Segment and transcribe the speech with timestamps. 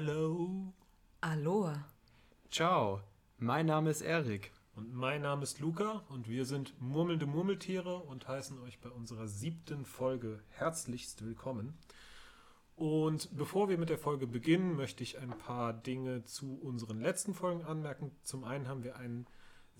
[0.00, 0.72] Hello.
[1.22, 1.88] Aloha.
[2.52, 3.00] Ciao,
[3.36, 4.52] mein Name ist Erik.
[4.76, 9.26] Und mein Name ist Luca und wir sind murmelnde Murmeltiere und heißen euch bei unserer
[9.26, 11.76] siebten Folge herzlichst willkommen.
[12.76, 17.34] Und bevor wir mit der Folge beginnen, möchte ich ein paar Dinge zu unseren letzten
[17.34, 18.12] Folgen anmerken.
[18.22, 19.26] Zum einen haben wir einen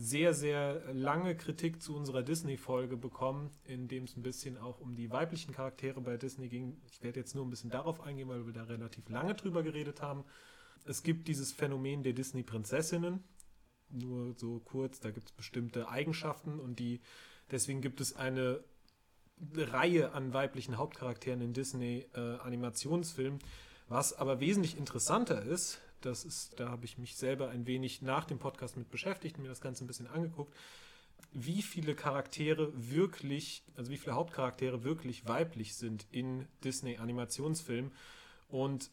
[0.00, 4.95] sehr, sehr lange Kritik zu unserer Disney-Folge bekommen, in dem es ein bisschen auch um
[4.95, 6.80] die weiblichen Charaktere bei Disney ging.
[6.86, 10.00] Ich werde jetzt nur ein bisschen darauf eingehen, weil wir da relativ lange drüber geredet
[10.00, 10.24] haben.
[10.84, 13.24] Es gibt dieses Phänomen der Disney-Prinzessinnen,
[13.90, 17.01] nur so kurz, da gibt es bestimmte Eigenschaften und die,
[17.51, 18.62] deswegen gibt es eine
[19.52, 23.40] Reihe an weiblichen Hauptcharakteren in Disney-Animationsfilmen.
[23.40, 23.45] Äh,
[23.88, 28.25] Was aber wesentlich interessanter ist, das ist, da habe ich mich selber ein wenig nach
[28.25, 30.55] dem Podcast mit beschäftigt und mir das Ganze ein bisschen angeguckt,
[31.33, 37.93] wie viele Charaktere wirklich, also wie viele Hauptcharaktere wirklich weiblich sind in Disney-Animationsfilmen.
[38.49, 38.90] Und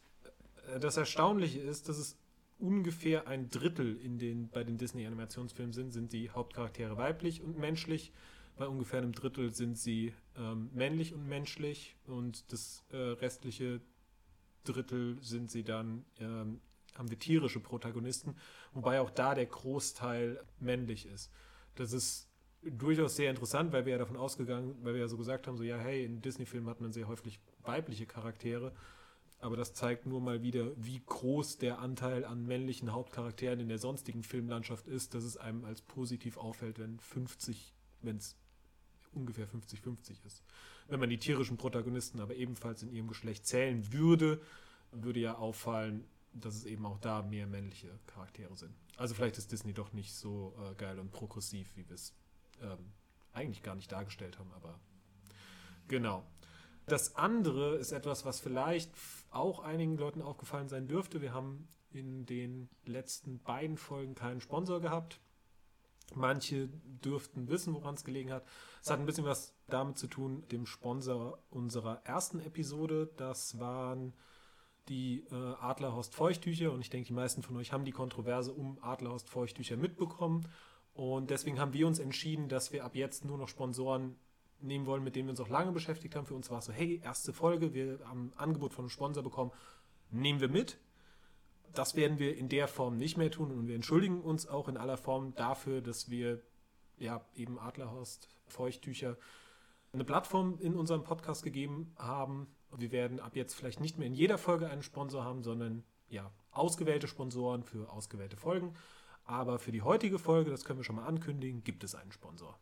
[0.68, 2.16] äh, das Erstaunliche ist, dass es
[2.58, 8.12] ungefähr ein Drittel in den, bei den Disney-Animationsfilmen sind, sind die Hauptcharaktere weiblich und menschlich.
[8.56, 13.80] Bei ungefähr einem Drittel sind sie ähm, männlich und menschlich und das äh, restliche
[14.64, 16.60] Drittel sind sie dann, ähm,
[16.98, 18.36] haben wir tierische Protagonisten,
[18.72, 21.30] wobei auch da der Großteil männlich ist.
[21.74, 22.28] Das ist
[22.62, 25.62] durchaus sehr interessant, weil wir ja davon ausgegangen, weil wir ja so gesagt haben, so
[25.62, 28.72] ja, hey, in Disney-Filmen hat man sehr häufig weibliche Charaktere
[29.38, 33.78] aber das zeigt nur mal wieder, wie groß der Anteil an männlichen Hauptcharakteren in der
[33.78, 38.36] sonstigen Filmlandschaft ist, dass es einem als positiv auffällt, wenn 50, wenn es
[39.12, 40.42] ungefähr 50-50 ist.
[40.88, 44.40] Wenn man die tierischen Protagonisten aber ebenfalls in ihrem Geschlecht zählen würde,
[44.92, 46.04] würde ja auffallen,
[46.40, 48.74] dass es eben auch da mehr männliche Charaktere sind.
[48.96, 52.14] Also vielleicht ist Disney doch nicht so äh, geil und progressiv, wie wir es
[52.60, 52.92] ähm,
[53.32, 54.78] eigentlich gar nicht dargestellt haben, aber
[55.88, 56.24] genau.
[56.86, 58.92] Das andere ist etwas, was vielleicht
[59.30, 61.20] auch einigen Leuten aufgefallen sein dürfte.
[61.20, 65.20] Wir haben in den letzten beiden Folgen keinen Sponsor gehabt.
[66.14, 68.46] Manche dürften wissen, woran es gelegen hat.
[68.80, 73.10] Es hat ein bisschen was damit zu tun, dem Sponsor unserer ersten Episode.
[73.16, 74.12] Das waren
[74.88, 78.78] die äh, Adlerhorst Feuchttücher und ich denke, die meisten von euch haben die Kontroverse um
[78.82, 80.46] Adlerhorst Feuchttücher mitbekommen.
[80.94, 84.16] Und deswegen haben wir uns entschieden, dass wir ab jetzt nur noch Sponsoren
[84.60, 86.26] nehmen wollen, mit denen wir uns auch lange beschäftigt haben.
[86.26, 89.22] Für uns war es so, hey, erste Folge, wir haben ein Angebot von einem Sponsor
[89.22, 89.52] bekommen,
[90.10, 90.78] nehmen wir mit.
[91.74, 94.78] Das werden wir in der Form nicht mehr tun und wir entschuldigen uns auch in
[94.78, 96.40] aller Form dafür, dass wir
[96.98, 99.18] ja eben Adlerhorst Feuchttücher
[99.92, 102.46] eine Plattform in unserem Podcast gegeben haben.
[102.78, 106.30] Wir werden ab jetzt vielleicht nicht mehr in jeder Folge einen Sponsor haben, sondern ja,
[106.50, 108.74] ausgewählte Sponsoren für ausgewählte Folgen.
[109.24, 112.58] Aber für die heutige Folge, das können wir schon mal ankündigen, gibt es einen Sponsor.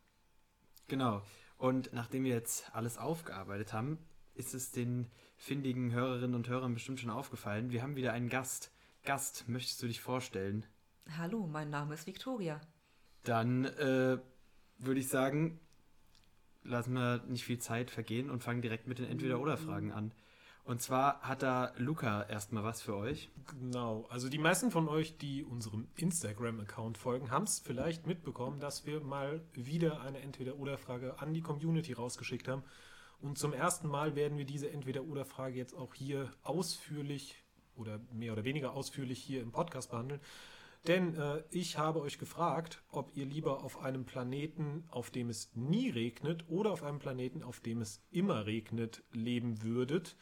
[0.88, 1.22] Genau.
[1.58, 3.98] Und nachdem wir jetzt alles aufgearbeitet haben,
[4.34, 7.70] ist es den findigen Hörerinnen und Hörern bestimmt schon aufgefallen.
[7.70, 8.72] Wir haben wieder einen Gast.
[9.04, 10.66] Gast, möchtest du dich vorstellen?
[11.18, 12.60] Hallo, mein Name ist Victoria.
[13.22, 14.18] Dann äh,
[14.78, 15.60] würde ich sagen,
[16.64, 20.12] lassen wir nicht viel Zeit vergehen und fangen direkt mit den Entweder-Oder-Fragen an.
[20.64, 23.28] Und zwar hat da Luca erstmal was für euch.
[23.60, 28.86] Genau, also die meisten von euch, die unserem Instagram-Account folgen, haben es vielleicht mitbekommen, dass
[28.86, 32.62] wir mal wieder eine Entweder-Oder-Frage an die Community rausgeschickt haben.
[33.20, 37.42] Und zum ersten Mal werden wir diese Entweder-Oder-Frage jetzt auch hier ausführlich
[37.76, 40.20] oder mehr oder weniger ausführlich hier im Podcast behandeln.
[40.86, 45.50] Denn äh, ich habe euch gefragt, ob ihr lieber auf einem Planeten, auf dem es
[45.54, 50.16] nie regnet, oder auf einem Planeten, auf dem es immer regnet, leben würdet.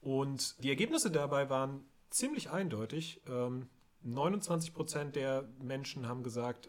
[0.00, 3.20] Und die Ergebnisse dabei waren ziemlich eindeutig.
[3.28, 3.68] Ähm,
[4.02, 6.68] 29 Prozent der Menschen haben gesagt,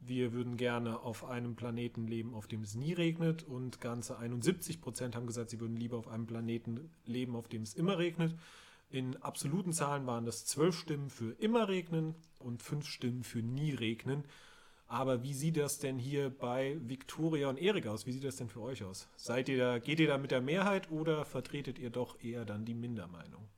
[0.00, 3.42] wir würden gerne auf einem Planeten leben, auf dem es nie regnet.
[3.42, 7.60] Und ganze 71 Prozent haben gesagt, sie würden lieber auf einem Planeten leben, auf dem
[7.60, 8.34] es immer regnet.
[8.90, 13.72] In absoluten Zahlen waren das zwölf Stimmen für immer regnen und fünf Stimmen für nie
[13.72, 14.24] regnen.
[14.88, 18.06] Aber wie sieht das denn hier bei Victoria und Erik aus?
[18.06, 19.08] Wie sieht das denn für euch aus?
[19.14, 22.64] Seid ihr da, geht ihr da mit der Mehrheit oder vertretet ihr doch eher dann
[22.64, 23.48] die Mindermeinung?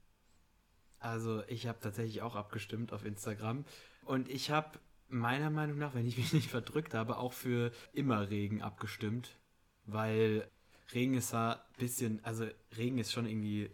[0.99, 3.65] Also ich habe tatsächlich auch abgestimmt auf Instagram
[4.05, 4.79] und ich habe
[5.09, 9.39] meiner Meinung nach, wenn ich mich nicht verdrückt habe, auch für immer Regen abgestimmt,
[9.87, 10.47] weil
[10.93, 12.47] Regen ist ja ein bisschen, also
[12.77, 13.71] Regen ist schon irgendwie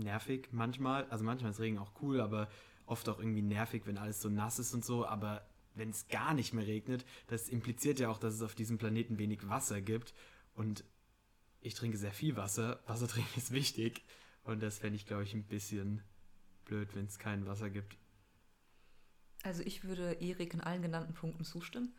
[0.00, 2.48] nervig manchmal, also manchmal ist Regen auch cool, aber
[2.86, 6.34] oft auch irgendwie nervig, wenn alles so nass ist und so, aber wenn es gar
[6.34, 10.14] nicht mehr regnet, das impliziert ja auch, dass es auf diesem Planeten wenig Wasser gibt.
[10.54, 10.84] Und
[11.60, 12.80] ich trinke sehr viel Wasser.
[12.86, 14.04] Wasser trinken ist wichtig.
[14.42, 16.02] Und das fände ich, glaube ich, ein bisschen
[16.64, 17.96] blöd, wenn es kein Wasser gibt.
[19.42, 21.94] Also ich würde Erik in allen genannten Punkten zustimmen.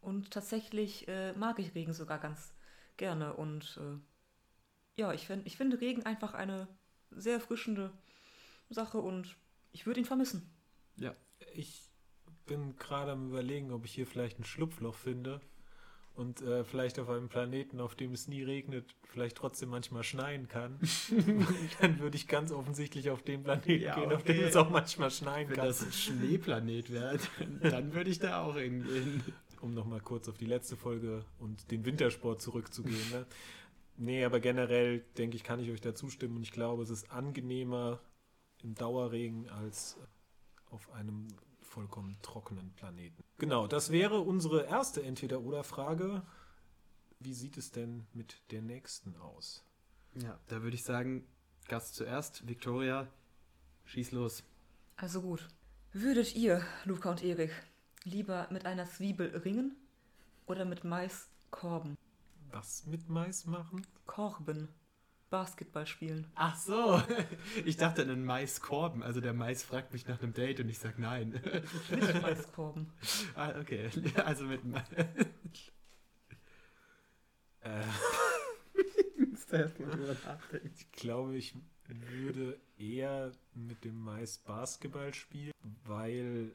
[0.00, 2.54] Und tatsächlich äh, mag ich Regen sogar ganz
[2.96, 3.34] gerne.
[3.34, 6.68] Und äh, ja, ich, find, ich finde Regen einfach eine
[7.10, 7.92] sehr erfrischende
[8.68, 9.36] Sache und
[9.72, 10.48] ich würde ihn vermissen.
[10.96, 11.14] Ja.
[11.54, 11.82] Ich
[12.46, 15.40] bin gerade am überlegen, ob ich hier vielleicht ein Schlupfloch finde
[16.14, 20.48] und äh, vielleicht auf einem Planeten, auf dem es nie regnet, vielleicht trotzdem manchmal schneien
[20.48, 20.78] kann.
[21.80, 24.34] Dann würde ich ganz offensichtlich auf den Planeten Ja, gehen, auf okay.
[24.34, 25.66] dem es auch manchmal schneien Wenn kann.
[25.66, 27.18] das ein Schneeplanet wäre,
[27.62, 29.22] dann würde ich da auch hingehen.
[29.60, 33.10] um nochmal kurz auf die letzte Folge und den Wintersport zurückzugehen.
[33.10, 33.26] Ne?
[33.98, 37.10] Nee, aber generell denke ich, kann ich euch da zustimmen und ich glaube, es ist
[37.10, 38.00] angenehmer
[38.62, 39.98] im Dauerregen als
[40.70, 41.28] auf einem
[41.62, 43.22] vollkommen trockenen Planeten.
[43.38, 46.22] Genau, das wäre unsere erste Entweder-Oder-Frage.
[47.20, 49.64] Wie sieht es denn mit der nächsten aus?
[50.14, 51.26] Ja, da würde ich sagen,
[51.68, 53.08] Gast zuerst, Victoria,
[53.84, 54.44] schieß los.
[54.96, 55.48] Also gut.
[55.92, 57.50] Würdet ihr, Luca und Erik,
[58.04, 59.74] lieber mit einer Zwiebel ringen
[60.46, 61.96] oder mit Mais korben?
[62.50, 63.86] Was mit Mais machen?
[64.06, 64.68] Korben.
[65.30, 66.26] Basketball spielen.
[66.34, 67.02] Ach so,
[67.64, 69.02] ich dachte einen Maiskorben.
[69.02, 71.40] Also der Mais fragt mich nach einem Date und ich sag nein.
[71.90, 72.92] Mit Maiskorben.
[73.34, 73.90] ah, okay,
[74.24, 74.88] also mit Mais.
[77.60, 77.82] Äh,
[80.74, 81.56] ich glaube, ich
[81.88, 85.52] würde eher mit dem Mais Basketball spielen,
[85.84, 86.54] weil,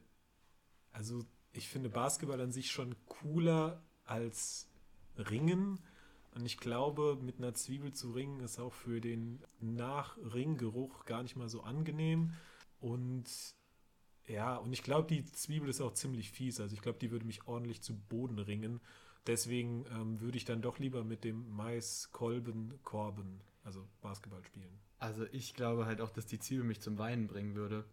[0.92, 4.71] also ich finde Basketball an sich schon cooler als
[5.16, 5.78] Ringen.
[6.34, 11.36] Und ich glaube, mit einer Zwiebel zu ringen ist auch für den Nach-Ringgeruch gar nicht
[11.36, 12.32] mal so angenehm.
[12.80, 13.24] Und
[14.26, 16.60] ja, und ich glaube, die Zwiebel ist auch ziemlich fies.
[16.60, 18.80] Also ich glaube, die würde mich ordentlich zu Boden ringen.
[19.26, 24.80] Deswegen ähm, würde ich dann doch lieber mit dem Maiskolben Korben, also Basketball spielen.
[24.98, 27.84] Also ich glaube halt auch, dass die Zwiebel mich zum Weinen bringen würde.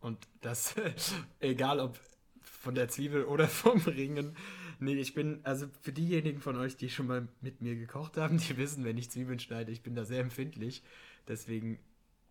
[0.00, 0.74] Und das,
[1.40, 1.98] egal ob
[2.42, 4.36] von der Zwiebel oder vom Ringen.
[4.80, 8.38] Nee, ich bin, also für diejenigen von euch, die schon mal mit mir gekocht haben,
[8.38, 10.82] die wissen, wenn ich Zwiebeln schneide, ich bin da sehr empfindlich.
[11.26, 11.78] Deswegen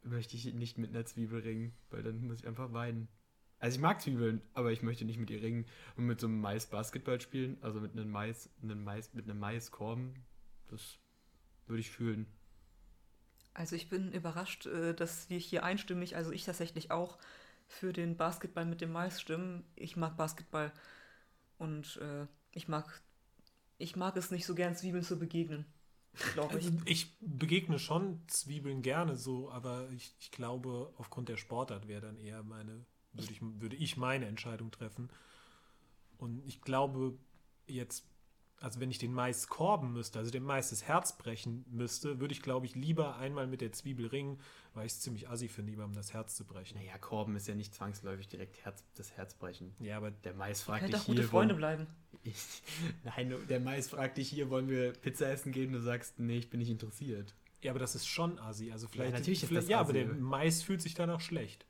[0.04, 3.10] möchte ich nicht mit einer Zwiebel ringen, weil dann muss ich einfach weinen.
[3.60, 5.66] Also ich mag Zwiebeln, aber ich möchte nicht mit ihr ringen
[5.96, 9.40] und mit so einem Mais Basketball spielen, also mit einem Mais, einem Mais, mit einem
[9.40, 10.14] Maiskorben.
[10.70, 11.00] Das
[11.66, 12.28] würde ich fühlen.
[13.54, 17.18] Also ich bin überrascht, äh, dass wir hier einstimmig, also ich tatsächlich auch,
[17.68, 19.66] für den Basketball mit dem Mais stimmen.
[19.76, 20.72] Ich mag Basketball
[21.58, 23.02] und äh, ich mag
[23.78, 25.66] ich mag es nicht so gern, Zwiebeln zu begegnen.
[26.34, 26.66] Glaube ich.
[26.66, 32.02] Also ich begegne schon Zwiebeln gerne so, aber ich, ich glaube, aufgrund der Sportart wäre
[32.02, 35.10] dann eher meine, würde ich, würde ich meine Entscheidung treffen.
[36.18, 37.18] Und ich glaube,
[37.68, 38.08] jetzt,
[38.60, 42.34] also wenn ich den Mais korben müsste, also dem Mais das Herz brechen müsste, würde
[42.34, 44.40] ich, glaube ich, lieber einmal mit der Zwiebel ringen,
[44.74, 46.78] weil ich es ziemlich assi finde, jemandem das Herz zu brechen.
[46.78, 49.76] Naja, Korben ist ja nicht zwangsläufig direkt Herz, das Herz brechen.
[49.80, 51.30] Ja, aber Der Mais fragt Könnt dich auch gute hier.
[51.30, 51.88] Freunde wollen- bleiben.
[52.24, 52.36] Ich,
[53.04, 55.72] nein, der Mais fragt dich hier, wollen wir Pizza essen gehen?
[55.72, 57.36] Du sagst, nee, ich bin nicht interessiert.
[57.62, 58.72] Ja, aber das ist schon assi.
[58.72, 59.14] Also vielleicht.
[59.14, 60.00] natürlich ist vielleicht, das Ja, aber assi.
[60.06, 61.66] der Mais fühlt sich danach schlecht.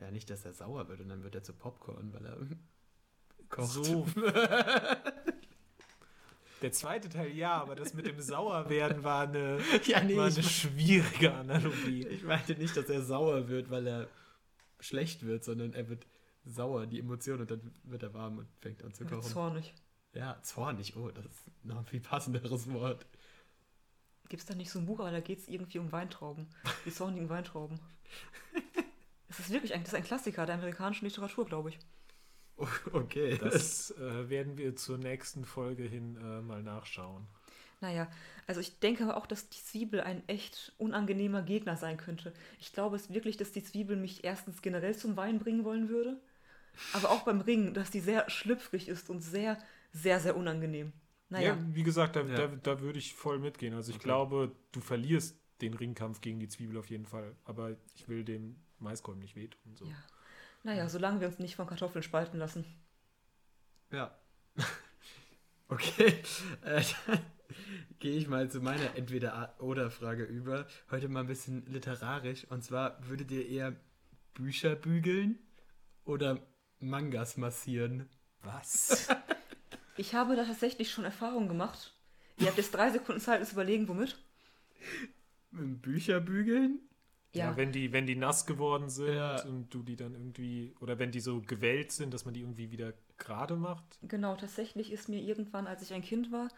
[0.00, 2.38] Ja, nicht, dass er sauer wird und dann wird er zu Popcorn, weil er
[3.50, 3.68] kocht.
[3.72, 4.06] So.
[6.62, 10.42] Der zweite Teil ja, aber das mit dem Sauerwerden war eine, Ja, nee, war eine
[10.42, 12.06] schwierige Analogie.
[12.06, 14.08] ich meinte nicht, dass er sauer wird, weil er
[14.80, 16.06] schlecht wird, sondern er wird
[16.44, 19.22] sauer, die Emotion, und dann wird er warm und fängt an zu kochen.
[19.22, 19.74] zornig.
[20.14, 23.06] Ja, zornig, oh, das ist noch ein viel passenderes Wort.
[24.28, 26.48] Gibt es da nicht so ein Buch, aber da geht es irgendwie um Weintrauben.
[26.84, 27.78] Die zornigen Weintrauben.
[29.30, 31.78] Es ist wirklich ein, das ist ein Klassiker der amerikanischen Literatur, glaube ich.
[32.92, 33.38] Okay.
[33.38, 37.26] Das äh, werden wir zur nächsten Folge hin äh, mal nachschauen.
[37.80, 38.08] Naja,
[38.48, 42.32] also ich denke aber auch, dass die Zwiebel ein echt unangenehmer Gegner sein könnte.
[42.58, 46.20] Ich glaube es wirklich, dass die Zwiebel mich erstens generell zum Wein bringen wollen würde,
[46.92, 49.58] aber auch beim Ringen, dass die sehr schlüpfrig ist und sehr,
[49.92, 50.92] sehr, sehr unangenehm.
[51.28, 52.48] Naja, Ja, wie gesagt, da, Ja.
[52.48, 53.74] da, da würde ich voll mitgehen.
[53.74, 54.04] Also ich Okay.
[54.04, 57.36] glaube, du verlierst den Ringkampf gegen die Zwiebel auf jeden Fall.
[57.44, 59.76] Aber ich will dem Maiskolben nicht wehtun.
[59.76, 59.84] So.
[59.84, 59.94] ja.
[60.62, 62.64] Naja, solange wir uns nicht von Kartoffeln spalten lassen.
[63.90, 64.16] Ja.
[65.70, 66.14] Okay,
[66.64, 67.20] äh, dann
[67.98, 70.66] gehe ich mal zu meiner Entweder-Oder-Frage über.
[70.90, 72.46] Heute mal ein bisschen literarisch.
[72.48, 73.76] Und zwar, würdet ihr eher
[74.32, 75.38] Bücher bügeln
[76.06, 76.38] oder
[76.80, 78.08] Mangas massieren?
[78.42, 79.08] Was?
[80.00, 81.92] Ich habe da tatsächlich schon Erfahrungen gemacht.
[82.36, 84.16] Ihr habt jetzt drei Sekunden Zeit, es überlegen, womit?
[85.50, 86.87] Bücher bügeln?
[87.34, 89.42] Ja, wenn die, wenn die nass geworden sind Ja.
[89.44, 92.70] und du die dann irgendwie, oder wenn die so gewellt sind, dass man die irgendwie
[92.70, 93.84] wieder gerade macht.
[94.02, 96.48] Genau, tatsächlich ist mir irgendwann, als ich ein Kind war,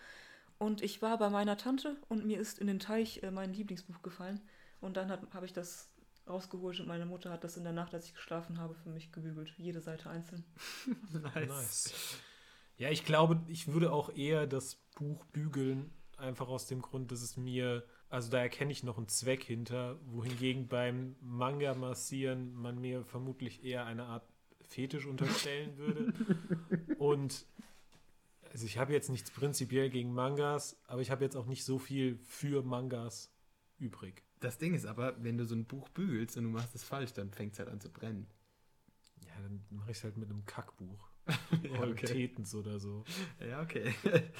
[0.59, 4.03] und ich war bei meiner Tante und mir ist in den Teich äh, mein Lieblingsbuch
[4.03, 4.41] gefallen.
[4.83, 5.91] Und dann habe ich das
[6.29, 9.11] rausgeholt und meine Mutter hat das in der Nacht, als ich geschlafen habe, für mich
[9.11, 9.53] gebügelt.
[9.57, 10.45] Jede Seite einzeln.
[11.13, 11.93] Nice.
[12.77, 17.23] Ja, ich glaube, ich würde auch eher das Buch bügeln, einfach aus dem Grund, dass
[17.23, 22.81] es mir Also da erkenne ich noch einen Zweck hinter, wohingegen beim Manga massieren man
[22.81, 24.29] mir vermutlich eher eine Art
[24.69, 26.13] Fetisch unterstellen würde.
[26.99, 27.47] Und
[28.53, 31.79] also ich habe jetzt nichts prinzipiell gegen Mangas, aber ich habe jetzt auch nicht so
[31.79, 33.33] viel für Mangas
[33.79, 34.25] übrig.
[34.41, 37.13] Das Ding ist aber, wenn du so ein Buch bügelst und du machst es falsch,
[37.13, 38.27] dann fängt es halt an zu brennen.
[39.25, 41.09] Ja, dann mache ich es halt mit einem Kackbuch.
[41.63, 42.07] Ja, okay.
[42.07, 43.05] Tetens oder so.
[43.39, 43.95] Ja, okay.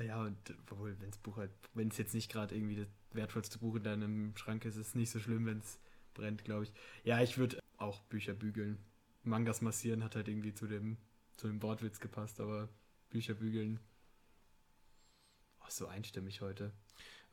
[0.00, 0.36] ja, und
[0.70, 3.82] obwohl, wenn das Buch halt, wenn es jetzt nicht gerade irgendwie das wertvollste Buch in
[3.82, 5.78] deinem Schrank ist, ist es nicht so schlimm, wenn es
[6.14, 6.72] brennt, glaube ich.
[7.04, 8.78] Ja, ich würde auch Bücher bügeln.
[9.22, 10.96] Mangas massieren hat halt irgendwie zu dem,
[11.36, 12.68] zu dem Wortwitz gepasst, aber
[13.10, 13.80] Bücher bügeln.
[15.60, 16.72] Oh, so einstimmig heute.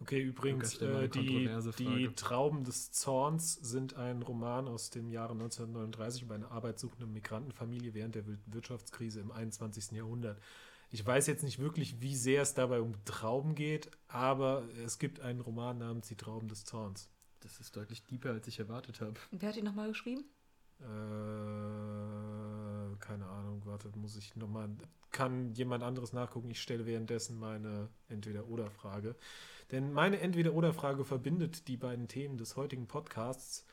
[0.02, 2.10] Okay, übrigens, äh, die, die.
[2.16, 8.16] Trauben des Zorns sind ein Roman aus dem Jahre 1939 über eine arbeitssuchende Migrantenfamilie während
[8.16, 9.92] der Wir- Wirtschaftskrise im 21.
[9.94, 10.42] Jahrhundert.
[10.96, 15.20] Ich weiß jetzt nicht wirklich, wie sehr es dabei um Trauben geht, aber es gibt
[15.20, 17.10] einen Roman namens Die Trauben des Zorns.
[17.42, 19.16] Das ist deutlich deeper, als ich erwartet habe.
[19.32, 20.24] Wer hat ihn nochmal geschrieben?
[20.80, 20.86] Äh,
[23.00, 24.70] keine Ahnung, warte, muss ich nochmal.
[25.12, 26.50] Kann jemand anderes nachgucken?
[26.50, 29.18] Ich stelle währenddessen meine Entweder-Oder-Frage.
[29.72, 33.66] Denn meine Entweder-Oder-Frage verbindet die beiden Themen des heutigen Podcasts.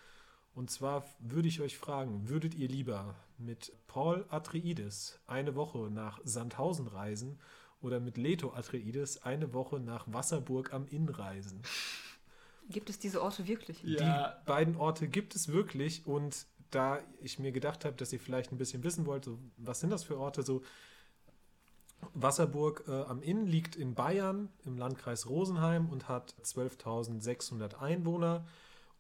[0.55, 6.21] Und zwar würde ich euch fragen, würdet ihr lieber mit Paul Atreides eine Woche nach
[6.25, 7.41] Sandhausen reisen
[7.81, 11.63] oder mit Leto Atreides eine Woche nach Wasserburg am Inn reisen?
[12.69, 13.81] Gibt es diese Orte wirklich?
[13.81, 14.15] Die
[14.47, 18.59] beiden Orte gibt es wirklich und da ich mir gedacht habe, dass ihr vielleicht ein
[18.59, 20.63] bisschen wissen wollt, so, was sind das für Orte, so
[22.15, 28.45] Wasserburg äh, am Inn liegt in Bayern im Landkreis Rosenheim und hat 12.600 Einwohner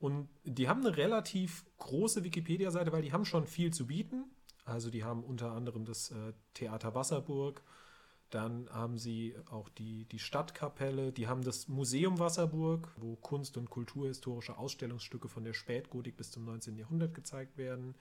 [0.02, 4.24] und die haben eine relativ große Wikipedia-Seite, weil die haben schon viel zu bieten.
[4.64, 7.62] Also die haben unter anderem das äh, Theater Wasserburg,
[8.30, 13.70] dann haben sie auch die, die Stadtkapelle, die haben das Museum Wasserburg, wo Kunst- und
[13.70, 16.76] kulturhistorische Ausstellungsstücke von der Spätgotik bis zum 19.
[16.78, 17.94] Jahrhundert gezeigt werden,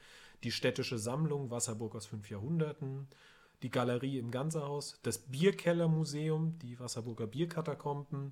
[0.43, 3.09] die städtische Sammlung Wasserburg aus fünf Jahrhunderten,
[3.61, 8.31] die Galerie im Ganzerhaus, das Bierkellermuseum, die Wasserburger Bierkatakomben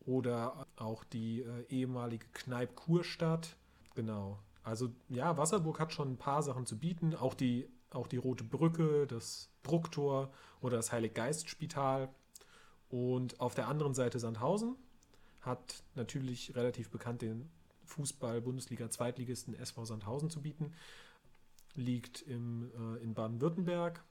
[0.00, 3.56] oder auch die äh, ehemalige Kneipp Kurstadt.
[3.94, 4.38] Genau.
[4.62, 8.44] Also ja, Wasserburg hat schon ein paar Sachen zu bieten, auch die auch die Rote
[8.44, 12.08] Brücke, das Brucktor oder das Heiliggeistspital.
[12.88, 14.76] Und auf der anderen Seite Sandhausen
[15.40, 17.50] hat natürlich relativ bekannt den
[17.84, 20.72] Fußball-Bundesliga-Zweitligisten SV Sandhausen zu bieten.
[21.74, 24.04] Liegt im, äh, in Baden-Württemberg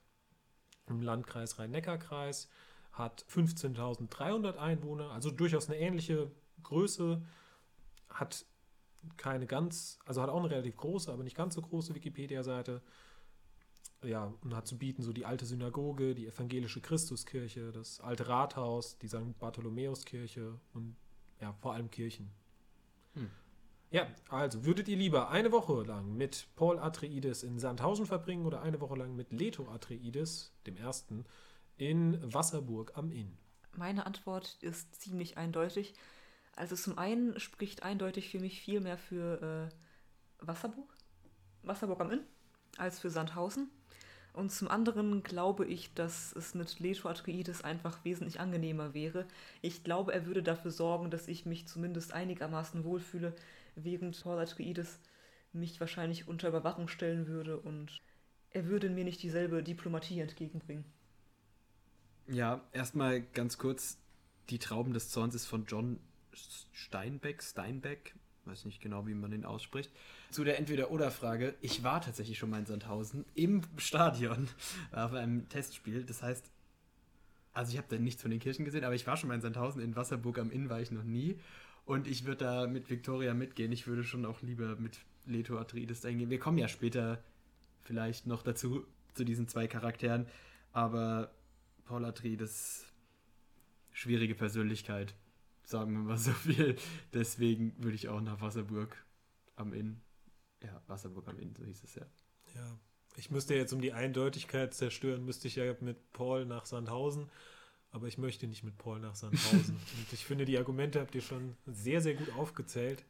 [0.86, 2.48] im Landkreis Rhein-Neckar-Kreis,
[2.92, 6.30] hat 15.300 Einwohner, also durchaus eine ähnliche
[6.62, 7.22] Größe,
[8.08, 8.44] hat
[9.16, 12.82] keine ganz, also hat auch eine relativ große, aber nicht ganz so große Wikipedia-Seite
[14.02, 18.98] ja, und hat zu bieten so die alte Synagoge, die evangelische Christuskirche, das alte Rathaus,
[18.98, 19.38] die St.
[19.38, 20.96] Bartholomäuskirche und
[21.40, 22.30] ja, vor allem Kirchen.
[23.14, 23.30] Hm.
[23.90, 28.62] Ja, also würdet ihr lieber eine Woche lang mit Paul Atreides in Sandhausen verbringen oder
[28.62, 31.24] eine Woche lang mit Leto Atreides, dem ersten,
[31.80, 33.38] in Wasserburg am Inn?
[33.74, 35.94] Meine Antwort ist ziemlich eindeutig.
[36.54, 40.94] Also zum einen spricht eindeutig für mich viel mehr für äh, Wasserburg,
[41.62, 42.20] Wasserburg am Inn,
[42.76, 43.70] als für Sandhausen.
[44.34, 49.26] Und zum anderen glaube ich, dass es mit Leto Atreides einfach wesentlich angenehmer wäre.
[49.62, 53.34] Ich glaube, er würde dafür sorgen, dass ich mich zumindest einigermaßen wohlfühle,
[53.74, 55.00] während Paul Atreides
[55.52, 57.98] mich wahrscheinlich unter Überwachung stellen würde und
[58.50, 60.84] er würde mir nicht dieselbe Diplomatie entgegenbringen.
[62.30, 63.98] Ja, erstmal ganz kurz.
[64.50, 65.98] Die Trauben des Zorns ist von John
[66.72, 69.90] Steinbeck, Steinbeck, weiß nicht genau, wie man den ausspricht.
[70.30, 71.54] Zu der Entweder-Oder-Frage.
[71.60, 74.48] Ich war tatsächlich schon mal in Sandhausen im Stadion
[74.92, 76.04] auf einem Testspiel.
[76.04, 76.50] Das heißt,
[77.52, 79.40] also ich habe da nichts von den Kirchen gesehen, aber ich war schon mal in
[79.40, 79.82] Sandhausen.
[79.82, 81.38] In Wasserburg am Inn war ich noch nie.
[81.84, 83.72] Und ich würde da mit Victoria mitgehen.
[83.72, 86.30] Ich würde schon auch lieber mit Leto Atreides dahin gehen.
[86.30, 87.22] Wir kommen ja später
[87.82, 88.84] vielleicht noch dazu,
[89.14, 90.26] zu diesen zwei Charakteren.
[90.72, 91.32] Aber
[91.90, 92.84] Paul Atreides,
[93.90, 95.12] schwierige Persönlichkeit,
[95.64, 96.76] sagen wir mal so viel.
[97.12, 98.96] Deswegen würde ich auch nach Wasserburg
[99.56, 100.00] am Inn.
[100.62, 102.06] Ja, Wasserburg am Inn, so hieß es ja.
[102.54, 102.78] Ja,
[103.16, 107.28] ich müsste jetzt, um die Eindeutigkeit zerstören, müsste ich ja mit Paul nach Sandhausen.
[107.90, 109.74] Aber ich möchte nicht mit Paul nach Sandhausen.
[109.98, 113.04] und ich finde, die Argumente habt ihr schon sehr, sehr gut aufgezählt.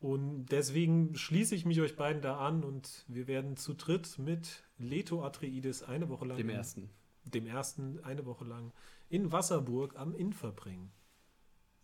[0.00, 4.64] Und deswegen schließe ich mich euch beiden da an und wir werden zu dritt mit
[4.78, 6.38] Leto Atreides eine Woche lang.
[6.38, 6.90] Dem ersten.
[7.30, 8.72] Dem ersten eine Woche lang
[9.08, 10.90] in Wasserburg am Inn verbringen.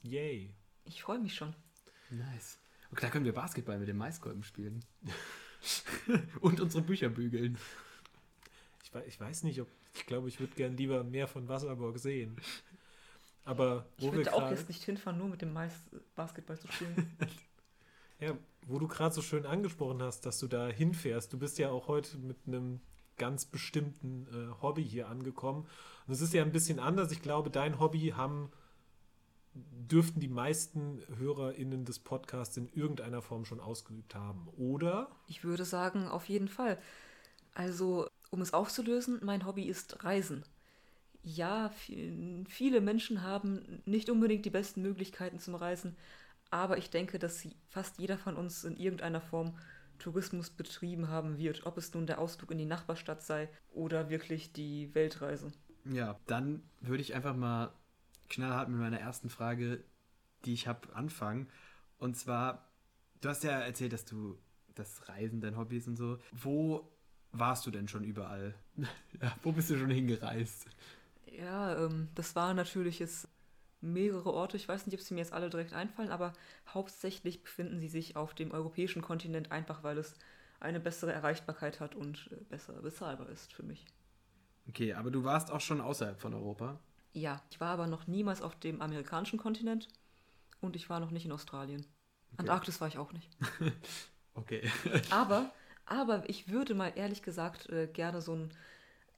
[0.03, 0.55] Yay.
[0.85, 1.55] Ich freue mich schon.
[2.11, 2.59] Nice.
[2.91, 4.85] Und da können wir Basketball mit dem Maiskolben spielen.
[6.41, 7.59] Und unsere Bücher bügeln.
[8.83, 9.69] Ich, ich weiß nicht, ob.
[9.95, 12.37] Ich glaube, ich würde gern lieber mehr von Wasserburg sehen.
[13.45, 15.73] Aber ich würde auch jetzt nicht hinfahren, nur mit dem Mais
[16.15, 17.17] Basketball zu spielen.
[18.21, 18.37] ja,
[18.67, 21.33] wo du gerade so schön angesprochen hast, dass du da hinfährst.
[21.33, 22.81] Du bist ja auch heute mit einem
[23.17, 25.67] ganz bestimmten äh, Hobby hier angekommen.
[26.07, 27.13] Und es ist ja ein bisschen anders.
[27.13, 28.51] Ich glaube, dein Hobby haben
[29.55, 35.09] dürften die meisten HörerInnen des Podcasts in irgendeiner Form schon ausgeübt haben, oder?
[35.29, 36.79] Ich würde sagen, auf jeden Fall.
[37.55, 40.45] Also, um es aufzulösen, mein Hobby ist Reisen.
[41.23, 41.71] Ja,
[42.49, 45.97] viele Menschen haben nicht unbedingt die besten Möglichkeiten zum Reisen,
[46.51, 49.57] aber ich denke, dass fast jeder von uns in irgendeiner Form
[49.99, 54.53] Tourismus betrieben haben wird, ob es nun der Ausflug in die Nachbarstadt sei oder wirklich
[54.53, 55.53] die Weltreise.
[55.85, 57.73] Ja, dann würde ich einfach mal
[58.29, 59.85] knallhart mit meiner ersten Frage,
[60.45, 61.49] die ich habe, anfangen.
[61.99, 62.71] Und zwar,
[63.21, 64.39] du hast ja erzählt, dass du
[64.75, 66.19] das Reisen dein Hobby ist und so.
[66.33, 66.91] Wo
[67.33, 68.55] warst du denn schon überall?
[69.23, 70.67] ja, wo bist du schon hingereist?
[71.27, 73.29] Ja, ähm, das waren natürlich jetzt
[73.85, 74.57] mehrere Orte.
[74.57, 76.33] Ich weiß nicht, ob sie mir jetzt alle direkt einfallen, aber
[76.73, 80.15] hauptsächlich befinden sie sich auf dem europäischen Kontinent, einfach weil es
[80.61, 83.85] eine bessere Erreichbarkeit hat und äh, besser bezahlbar ist für mich.
[84.69, 86.81] Okay, aber du warst auch schon außerhalb von Europa?
[87.13, 89.89] Ja, ich war aber noch niemals auf dem amerikanischen Kontinent
[90.61, 91.81] und ich war noch nicht in Australien.
[92.33, 92.41] Okay.
[92.41, 93.31] Antarktis war ich auch nicht.
[94.35, 94.69] okay.
[95.11, 95.53] aber,
[95.85, 98.51] aber ich würde mal ehrlich gesagt äh, gerne so ein,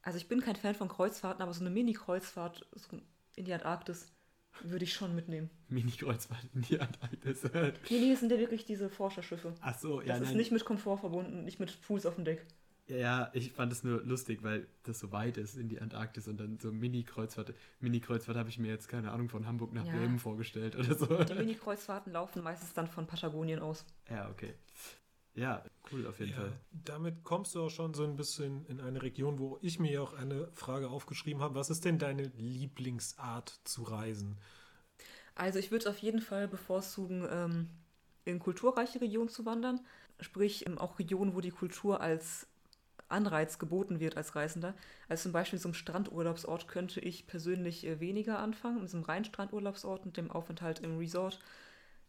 [0.02, 2.98] also ich bin kein Fan von Kreuzfahrten, aber so eine Mini-Kreuzfahrt so
[3.36, 4.12] in die Antarktis
[4.62, 5.50] würde ich schon mitnehmen.
[5.68, 7.44] Mini-Kreuzfahrt in die Antarktis.
[7.44, 9.54] nee, nee, das sind ja wirklich diese Forscherschiffe.
[9.60, 10.08] Ach so, ja.
[10.08, 10.30] Das nein.
[10.30, 12.44] ist nicht mit Komfort verbunden, nicht mit Fuß auf dem Deck.
[12.88, 16.38] Ja, ich fand es nur lustig, weil das so weit ist in die Antarktis und
[16.38, 17.52] dann so Mini-Kreuzfahrt.
[17.80, 19.92] Mini-Kreuzfahrt habe ich mir jetzt, keine Ahnung, von Hamburg nach ja.
[19.92, 21.24] Bremen vorgestellt oder so.
[21.24, 23.84] Die Mini-Kreuzfahrten laufen meistens dann von Patagonien aus.
[24.08, 24.54] Ja, okay.
[25.36, 25.62] Ja,
[25.92, 26.52] cool auf jeden ja, Fall.
[26.72, 30.14] Damit kommst du auch schon so ein bisschen in eine Region, wo ich mir auch
[30.14, 31.54] eine Frage aufgeschrieben habe.
[31.54, 34.38] Was ist denn deine Lieblingsart zu reisen?
[35.34, 37.68] Also ich würde auf jeden Fall bevorzugen, ähm,
[38.24, 39.80] in kulturreiche Regionen zu wandern.
[40.20, 42.46] Sprich, ähm, auch Regionen, wo die Kultur als
[43.08, 44.74] Anreiz geboten wird als Reisender.
[45.08, 49.04] Also zum Beispiel so einem Strandurlaubsort könnte ich persönlich äh, weniger anfangen, mit so einem
[49.04, 51.38] reinen Strandurlaubsort und dem Aufenthalt im Resort.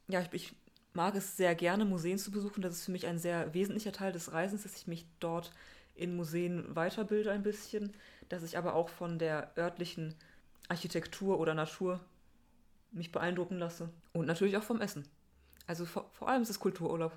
[0.07, 0.55] Ja, ich, ich
[0.97, 2.63] mag es sehr gerne, Museen zu besuchen.
[2.63, 5.51] Das ist für mich ein sehr wesentlicher Teil des Reisens, dass ich mich dort
[5.93, 7.93] in Museen weiterbilde ein bisschen,
[8.29, 10.15] dass ich aber auch von der örtlichen
[10.67, 11.99] Architektur oder Natur
[12.91, 13.91] mich beeindrucken lasse.
[14.11, 15.07] Und natürlich auch vom Essen.
[15.67, 17.15] Also vor, vor allem ist es Kultururlaub.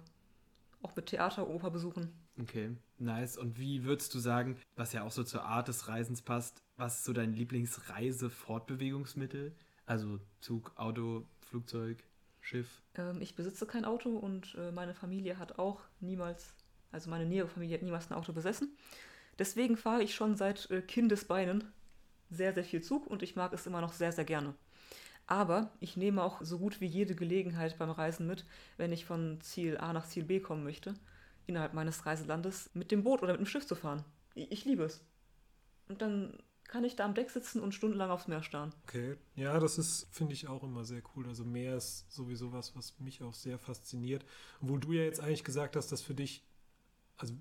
[0.82, 2.12] Auch mit Theater, Oper besuchen.
[2.38, 3.38] Okay, nice.
[3.38, 6.98] Und wie würdest du sagen, was ja auch so zur Art des Reisens passt, was
[6.98, 9.56] ist so dein Lieblingsreise-Fortbewegungsmittel?
[9.86, 12.04] Also Zug, Auto, Flugzeug,
[12.40, 12.82] Schiff?
[12.94, 16.54] Ähm, ich besitze kein Auto und äh, meine Familie hat auch niemals,
[16.90, 18.76] also meine nähere Familie hat niemals ein Auto besessen.
[19.38, 21.64] Deswegen fahre ich schon seit äh, Kindesbeinen
[22.30, 24.54] sehr, sehr viel Zug und ich mag es immer noch sehr, sehr gerne.
[25.26, 28.44] Aber ich nehme auch so gut wie jede Gelegenheit beim Reisen mit,
[28.76, 30.94] wenn ich von Ziel A nach Ziel B kommen möchte
[31.50, 34.04] innerhalb meines Reiselandes mit dem Boot oder mit dem Schiff zu fahren.
[34.34, 35.04] Ich, ich liebe es.
[35.88, 36.38] Und dann
[36.70, 38.72] kann ich da am Deck sitzen und stundenlang aufs Meer starren.
[38.84, 41.26] Okay, ja, das ist, finde ich auch immer sehr cool.
[41.26, 44.24] Also Meer ist sowieso was, was mich auch sehr fasziniert.
[44.62, 46.44] Obwohl du ja jetzt eigentlich gesagt hast, dass für dich,
[47.16, 47.34] also,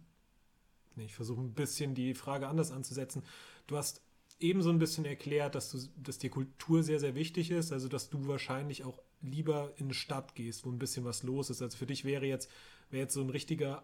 [0.95, 3.21] nee, ich versuche ein bisschen die Frage anders anzusetzen.
[3.67, 4.01] Du hast
[4.39, 7.87] eben so ein bisschen erklärt, dass, du, dass dir Kultur sehr, sehr wichtig ist, also
[7.87, 11.61] dass du wahrscheinlich auch lieber in eine Stadt gehst, wo ein bisschen was los ist.
[11.61, 12.49] Also für dich wäre jetzt,
[12.89, 13.83] wäre jetzt so ein richtiger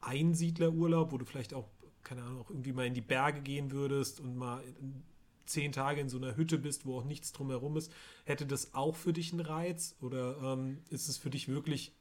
[0.00, 1.68] Einsiedlerurlaub, wo du vielleicht auch,
[2.04, 4.62] keine Ahnung, auch irgendwie mal in die Berge gehen würdest und mal
[5.46, 7.92] zehn Tage in so einer Hütte bist, wo auch nichts drumherum ist,
[8.24, 9.96] hätte das auch für dich einen Reiz?
[10.00, 11.92] Oder ähm, ist es für dich wirklich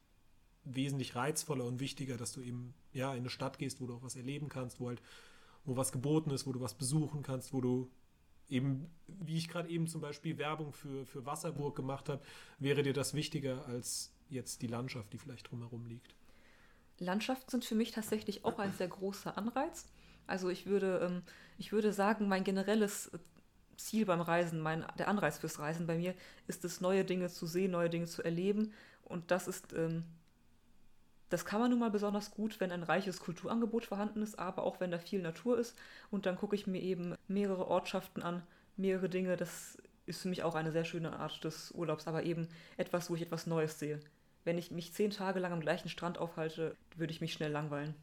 [0.63, 4.03] wesentlich reizvoller und wichtiger, dass du eben ja in eine Stadt gehst, wo du auch
[4.03, 5.01] was erleben kannst, wo halt,
[5.65, 7.91] wo was geboten ist, wo du was besuchen kannst, wo du
[8.49, 12.23] eben, wie ich gerade eben zum Beispiel Werbung für, für Wasserburg gemacht habe,
[12.59, 16.15] wäre dir das wichtiger als jetzt die Landschaft, die vielleicht drumherum liegt?
[16.99, 19.87] Landschaften sind für mich tatsächlich auch ein sehr großer Anreiz.
[20.27, 21.23] Also ich würde, ähm,
[21.57, 23.11] ich würde sagen, mein generelles
[23.77, 26.13] Ziel beim Reisen, mein, der Anreiz fürs Reisen bei mir,
[26.47, 28.73] ist es, neue Dinge zu sehen, neue Dinge zu erleben.
[29.03, 30.03] Und das ist, ähm,
[31.29, 34.79] das kann man nun mal besonders gut, wenn ein reiches Kulturangebot vorhanden ist, aber auch
[34.79, 35.75] wenn da viel Natur ist.
[36.11, 38.43] Und dann gucke ich mir eben mehrere Ortschaften an,
[38.77, 39.35] mehrere Dinge.
[39.35, 43.15] Das ist für mich auch eine sehr schöne Art des Urlaubs, aber eben etwas, wo
[43.15, 43.99] ich etwas Neues sehe.
[44.43, 47.95] Wenn ich mich zehn Tage lang am gleichen Strand aufhalte, würde ich mich schnell langweilen.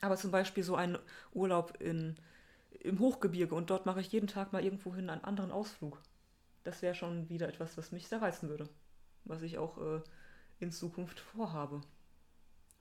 [0.00, 0.98] Aber zum Beispiel so ein
[1.32, 2.16] Urlaub in,
[2.80, 6.00] im Hochgebirge und dort mache ich jeden Tag mal irgendwohin einen anderen Ausflug.
[6.64, 8.68] Das wäre schon wieder etwas, was mich sehr reizen würde.
[9.24, 10.00] Was ich auch äh,
[10.58, 11.82] in Zukunft vorhabe.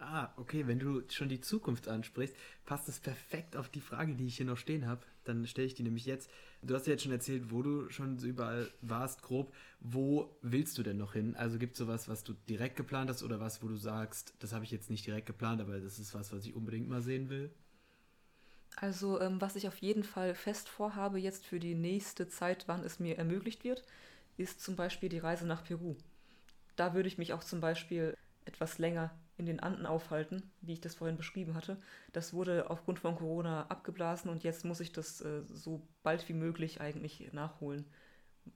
[0.01, 2.33] Ah, okay, wenn du schon die Zukunft ansprichst,
[2.65, 5.05] passt das perfekt auf die Frage, die ich hier noch stehen habe.
[5.25, 6.29] Dann stelle ich die nämlich jetzt.
[6.61, 9.53] Du hast ja jetzt schon erzählt, wo du schon so überall warst, grob.
[9.81, 11.35] Wo willst du denn noch hin?
[11.35, 14.53] Also gibt es sowas, was du direkt geplant hast oder was, wo du sagst, das
[14.53, 17.29] habe ich jetzt nicht direkt geplant, aber das ist was, was ich unbedingt mal sehen
[17.29, 17.51] will?
[18.77, 22.83] Also, ähm, was ich auf jeden Fall fest vorhabe jetzt für die nächste Zeit, wann
[22.85, 23.83] es mir ermöglicht wird,
[24.37, 25.97] ist zum Beispiel die Reise nach Peru.
[26.77, 30.81] Da würde ich mich auch zum Beispiel etwas länger in den Anden aufhalten, wie ich
[30.81, 31.77] das vorhin beschrieben hatte.
[32.13, 36.33] Das wurde aufgrund von Corona abgeblasen und jetzt muss ich das äh, so bald wie
[36.33, 37.85] möglich eigentlich nachholen,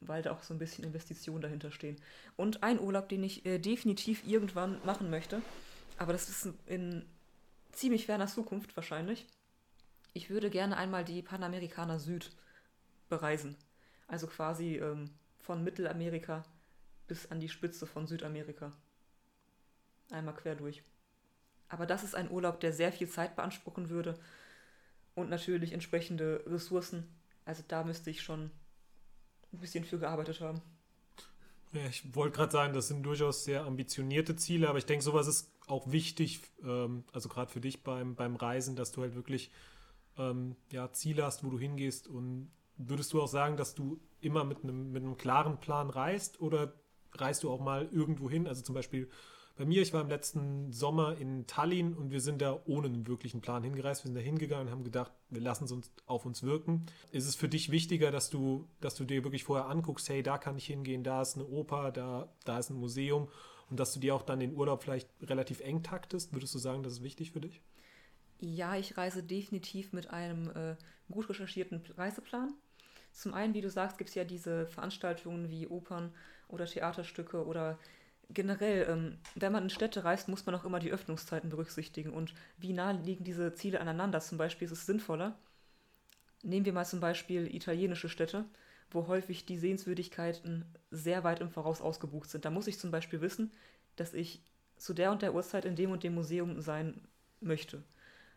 [0.01, 1.95] weil da auch so ein bisschen Investitionen dahinter stehen.
[2.35, 5.41] Und ein Urlaub, den ich äh, definitiv irgendwann machen möchte,
[5.97, 7.05] aber das ist in
[7.71, 9.25] ziemlich ferner Zukunft wahrscheinlich.
[10.13, 12.31] Ich würde gerne einmal die Panamerikaner Süd
[13.09, 13.55] bereisen.
[14.07, 16.43] Also quasi ähm, von Mittelamerika
[17.07, 18.73] bis an die Spitze von Südamerika.
[20.13, 20.83] Einmal quer durch.
[21.69, 24.19] Aber das ist ein Urlaub, der sehr viel Zeit beanspruchen würde
[25.15, 27.07] und natürlich entsprechende Ressourcen.
[27.45, 28.51] Also da müsste ich schon
[29.51, 30.61] ein bisschen für gearbeitet haben.
[31.73, 35.25] Ja, ich wollte gerade sagen, das sind durchaus sehr ambitionierte Ziele, aber ich denke, sowas
[35.25, 39.49] ist auch wichtig, ähm, also gerade für dich beim, beim Reisen, dass du halt wirklich
[40.17, 42.07] ähm, ja, Ziele hast, wo du hingehst.
[42.07, 46.39] Und würdest du auch sagen, dass du immer mit einem, mit einem klaren Plan reist
[46.39, 46.73] oder
[47.13, 48.47] reist du auch mal irgendwo hin?
[48.47, 49.09] Also zum Beispiel
[49.55, 53.07] bei mir, ich war im letzten Sommer in Tallinn und wir sind da ohne einen
[53.07, 54.03] wirklichen Plan hingereist.
[54.03, 56.87] Wir sind da hingegangen und haben gedacht, wir lassen es uns auf uns wirken.
[57.11, 60.39] Ist es für dich wichtiger, dass du, dass du dir wirklich vorher anguckst, hey, da
[60.39, 63.29] kann ich hingehen, da ist eine Oper, da, da ist ein Museum
[63.69, 66.33] und dass du dir auch dann den Urlaub vielleicht relativ eng taktest?
[66.33, 67.61] Würdest du sagen, das ist wichtig für dich?
[68.39, 70.75] Ja, ich reise definitiv mit einem äh,
[71.11, 72.53] gut recherchierten Reiseplan.
[73.11, 76.11] Zum einen, wie du sagst, gibt es ja diese Veranstaltungen wie Opern
[76.47, 77.77] oder Theaterstücke oder
[78.29, 82.33] generell, ähm, wenn man in Städte reist, muss man auch immer die Öffnungszeiten berücksichtigen und
[82.57, 84.19] wie nah liegen diese Ziele aneinander.
[84.21, 85.37] Zum Beispiel ist es sinnvoller.
[86.41, 88.45] Nehmen wir mal zum Beispiel italienische Städte,
[88.91, 92.45] wo häufig die Sehenswürdigkeiten sehr weit im Voraus ausgebucht sind.
[92.45, 93.51] Da muss ich zum Beispiel wissen,
[93.95, 94.41] dass ich
[94.77, 96.99] zu der und der Uhrzeit in dem und dem Museum sein
[97.39, 97.83] möchte.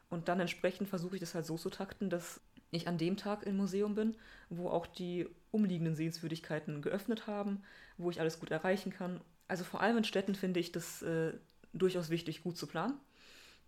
[0.09, 3.45] Und dann entsprechend versuche ich das halt so zu takten, dass ich an dem Tag
[3.45, 4.15] im Museum bin,
[4.51, 7.63] wo auch die umliegenden Sehenswürdigkeiten geöffnet haben,
[7.97, 11.33] wo ich alles gut erreichen kann also vor allem in Städten finde ich das äh,
[11.73, 12.99] durchaus wichtig, gut zu planen.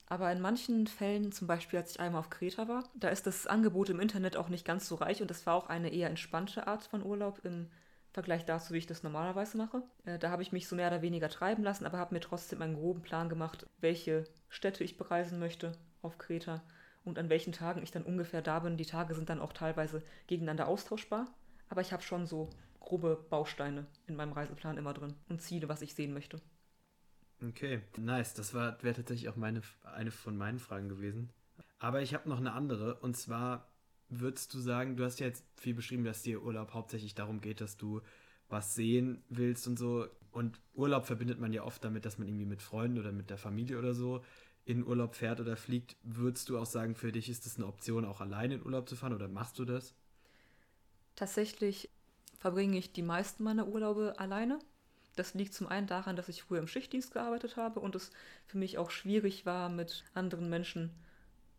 [0.07, 3.47] Aber in manchen Fällen, zum Beispiel als ich einmal auf Kreta war, da ist das
[3.47, 6.67] Angebot im Internet auch nicht ganz so reich und das war auch eine eher entspannte
[6.67, 7.69] Art von Urlaub im
[8.13, 9.83] Vergleich dazu, wie ich das normalerweise mache.
[10.07, 12.63] Äh, da habe ich mich so mehr oder weniger treiben lassen, aber habe mir trotzdem
[12.63, 16.63] einen groben Plan gemacht, welche Städte ich bereisen möchte auf Kreta
[17.05, 18.79] und an welchen Tagen ich dann ungefähr da bin.
[18.79, 21.27] Die Tage sind dann auch teilweise gegeneinander austauschbar,
[21.69, 22.49] aber ich habe schon so
[22.81, 26.41] grobe Bausteine in meinem Reiseplan immer drin und Ziele, was ich sehen möchte.
[27.43, 28.35] Okay, nice.
[28.35, 31.31] Das wäre tatsächlich auch meine, eine von meinen Fragen gewesen.
[31.79, 32.97] Aber ich habe noch eine andere.
[32.97, 33.69] Und zwar
[34.09, 37.61] würdest du sagen, du hast ja jetzt viel beschrieben, dass dir Urlaub hauptsächlich darum geht,
[37.61, 38.01] dass du
[38.49, 40.09] was sehen willst und so.
[40.33, 43.39] Und Urlaub verbindet man ja oft damit, dass man irgendwie mit Freunden oder mit der
[43.39, 44.25] Familie oder so
[44.65, 45.97] in Urlaub fährt oder fliegt.
[46.03, 48.97] Würdest du auch sagen, für dich ist es eine Option, auch alleine in Urlaub zu
[48.97, 49.95] fahren oder machst du das?
[51.19, 51.91] Tatsächlich
[52.39, 54.61] verbringe ich die meisten meiner Urlaube alleine.
[55.17, 58.13] Das liegt zum einen daran, dass ich früher im Schichtdienst gearbeitet habe und es
[58.47, 60.95] für mich auch schwierig war mit anderen Menschen.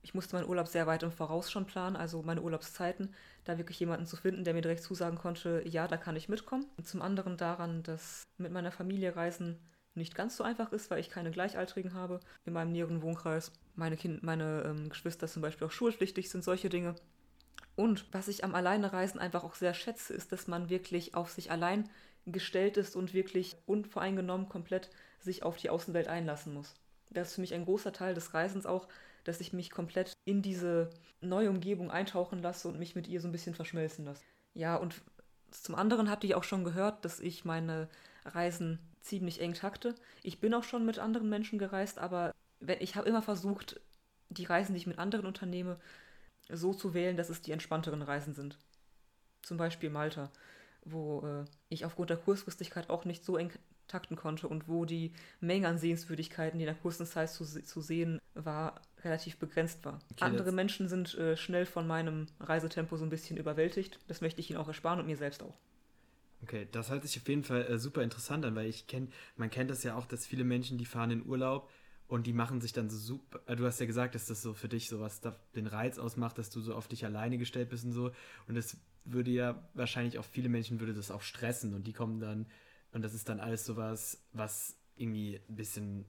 [0.02, 3.78] Ich musste meinen Urlaub sehr weit im Voraus schon planen, also meine Urlaubszeiten, da wirklich
[3.82, 6.65] jemanden zu finden, der mir direkt zusagen konnte, ja, da kann ich mitkommen.
[6.78, 9.60] Und zum anderen daran, dass mit meiner Familie Reisen
[9.93, 13.52] nicht ganz so einfach ist, weil ich keine Gleichaltrigen habe in meinem näheren Wohnkreis.
[13.76, 16.95] Meine, kind, meine ähm, Geschwister zum Beispiel auch schulpflichtig sind, solche Dinge.
[17.76, 21.52] Und was ich am Alleinereisen einfach auch sehr schätze, ist, dass man wirklich auf sich
[21.52, 21.89] allein
[22.26, 26.76] gestellt ist und wirklich unvoreingenommen komplett sich auf die Außenwelt einlassen muss.
[27.10, 28.88] Das ist für mich ein großer Teil des Reisens auch,
[29.24, 30.89] dass ich mich komplett in diese
[31.22, 34.24] neue Umgebung eintauchen lasse und mich mit ihr so ein bisschen verschmelzen lasse.
[34.54, 35.02] Ja, und
[35.52, 37.89] zum anderen habt ihr auch schon gehört, dass ich meine
[38.26, 39.95] Reisen ziemlich eng takte.
[40.24, 42.34] Ich bin auch schon mit anderen Menschen gereist, aber
[42.80, 43.80] ich habe immer versucht,
[44.30, 45.80] die Reisen, die ich mit anderen unternehme,
[46.50, 48.58] so zu wählen, dass es die entspannteren Reisen sind.
[49.42, 50.32] Zum Beispiel Malta,
[50.84, 53.52] wo äh, ich aufgrund der Kurzfristigkeit auch nicht so eng
[53.88, 57.82] takten konnte und wo die Menge an Sehenswürdigkeiten, die in der kurzen Zeit zu, zu
[57.82, 60.00] sehen war, relativ begrenzt war.
[60.12, 64.00] Okay, Andere Menschen sind äh, schnell von meinem Reisetempo so ein bisschen überwältigt.
[64.08, 65.56] Das möchte ich ihnen auch ersparen und mir selbst auch.
[66.42, 69.50] Okay, das hört sich auf jeden Fall äh, super interessant an, weil ich kenne, man
[69.50, 71.70] kennt das ja auch, dass viele Menschen, die fahren in Urlaub
[72.10, 73.39] und die machen sich dann so super.
[73.45, 75.22] Äh, du hast ja gesagt, dass das so für dich so was
[75.56, 78.12] den Reiz ausmacht, dass du so auf dich alleine gestellt bist und so.
[78.48, 82.19] Und das würde ja wahrscheinlich auch viele Menschen würde das auch stressen und die kommen
[82.19, 82.48] dann
[82.91, 86.06] und das ist dann alles sowas, was irgendwie ein bisschen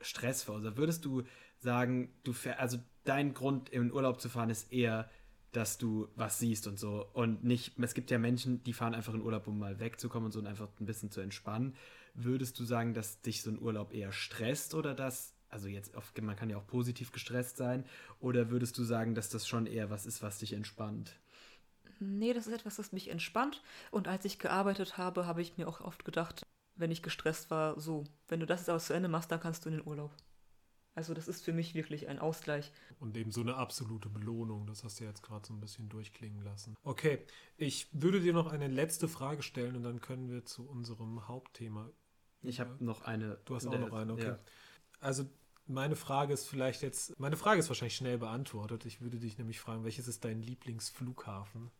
[0.00, 0.76] Stress verursacht?
[0.76, 1.22] Würdest du
[1.58, 5.08] sagen, du also dein Grund, in Urlaub zu fahren, ist eher,
[5.52, 7.06] dass du was siehst und so.
[7.12, 10.32] Und nicht, es gibt ja Menschen, die fahren einfach in Urlaub, um mal wegzukommen und
[10.32, 11.74] so und einfach ein bisschen zu entspannen.
[12.14, 16.20] Würdest du sagen, dass dich so ein Urlaub eher stresst oder dass, also jetzt, oft,
[16.20, 17.84] man kann ja auch positiv gestresst sein,
[18.20, 21.18] oder würdest du sagen, dass das schon eher was ist, was dich entspannt?
[21.98, 23.62] Nee, das ist etwas, das mich entspannt.
[23.90, 26.42] Und als ich gearbeitet habe, habe ich mir auch oft gedacht,
[26.74, 29.64] wenn ich gestresst war, so, wenn du das jetzt aber zu Ende machst, dann kannst
[29.64, 30.12] du in den Urlaub.
[30.94, 32.72] Also das ist für mich wirklich ein Ausgleich.
[33.00, 34.66] Und eben so eine absolute Belohnung.
[34.66, 36.74] Das hast du jetzt gerade so ein bisschen durchklingen lassen.
[36.84, 37.18] Okay,
[37.58, 41.90] ich würde dir noch eine letzte Frage stellen und dann können wir zu unserem Hauptthema.
[42.40, 43.38] Ich habe noch eine.
[43.44, 44.26] Du hast auch noch eine, okay.
[44.28, 44.38] Ja.
[45.00, 45.24] Also
[45.66, 48.86] meine Frage ist vielleicht jetzt, meine Frage ist wahrscheinlich schnell beantwortet.
[48.86, 51.70] Ich würde dich nämlich fragen, welches ist dein Lieblingsflughafen?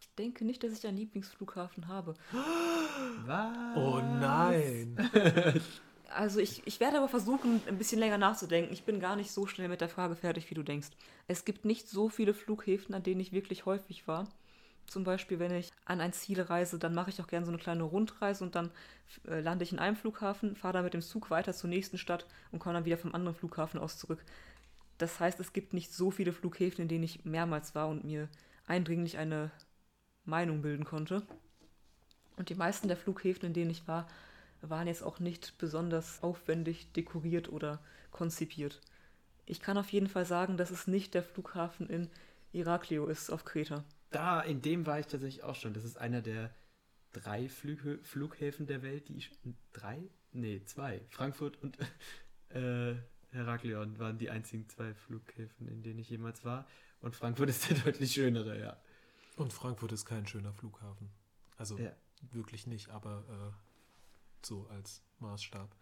[0.00, 2.14] Ich denke nicht, dass ich einen Lieblingsflughafen habe.
[3.24, 3.76] Was?
[3.76, 5.10] Oh nein.
[6.14, 8.72] Also ich, ich werde aber versuchen, ein bisschen länger nachzudenken.
[8.72, 10.88] Ich bin gar nicht so schnell mit der Frage fertig, wie du denkst.
[11.26, 14.28] Es gibt nicht so viele Flughäfen, an denen ich wirklich häufig war.
[14.86, 17.60] Zum Beispiel, wenn ich an ein Ziel reise, dann mache ich auch gerne so eine
[17.60, 18.70] kleine Rundreise und dann
[19.26, 22.26] äh, lande ich in einem Flughafen, fahre dann mit dem Zug weiter zur nächsten Stadt
[22.50, 24.22] und komme dann wieder vom anderen Flughafen aus zurück.
[24.98, 28.28] Das heißt, es gibt nicht so viele Flughäfen, in denen ich mehrmals war und mir
[28.66, 29.50] eindringlich eine
[30.24, 31.22] Meinung bilden konnte.
[32.36, 34.06] Und die meisten der Flughäfen, in denen ich war,
[34.60, 38.80] waren jetzt auch nicht besonders aufwendig dekoriert oder konzipiert.
[39.44, 42.08] Ich kann auf jeden Fall sagen, dass es nicht der Flughafen in
[42.52, 43.84] Iraklio ist auf Kreta.
[44.12, 45.74] Da, in dem war ich tatsächlich auch schon.
[45.74, 46.54] Das ist einer der
[47.12, 49.30] drei Flug Flughäfen der Welt, die ich.
[49.72, 50.02] Drei?
[50.32, 51.00] Nee, zwei.
[51.10, 51.78] Frankfurt und
[52.50, 52.94] äh,
[53.30, 56.66] Heraklion waren die einzigen zwei Flughäfen, in denen ich jemals war.
[57.00, 58.76] Und Frankfurt ist der deutlich schönere, ja.
[59.36, 61.10] Und Frankfurt ist kein schöner Flughafen.
[61.56, 61.92] Also ja.
[62.32, 65.74] wirklich nicht, aber äh, so als Maßstab.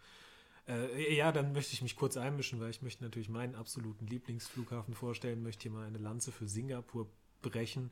[0.69, 4.95] Äh, ja, dann möchte ich mich kurz einmischen, weil ich möchte natürlich meinen absoluten Lieblingsflughafen
[4.95, 7.11] vorstellen, möchte hier mal eine Lanze für Singapur
[7.43, 7.91] brechen,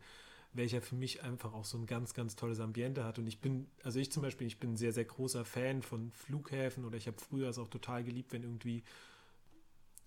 [0.53, 3.19] welcher für mich einfach auch so ein ganz, ganz tolles Ambiente hat.
[3.19, 6.11] Und ich bin, also ich zum Beispiel, ich bin ein sehr, sehr großer Fan von
[6.13, 8.83] Flughäfen oder ich habe früher es auch total geliebt, wenn irgendwie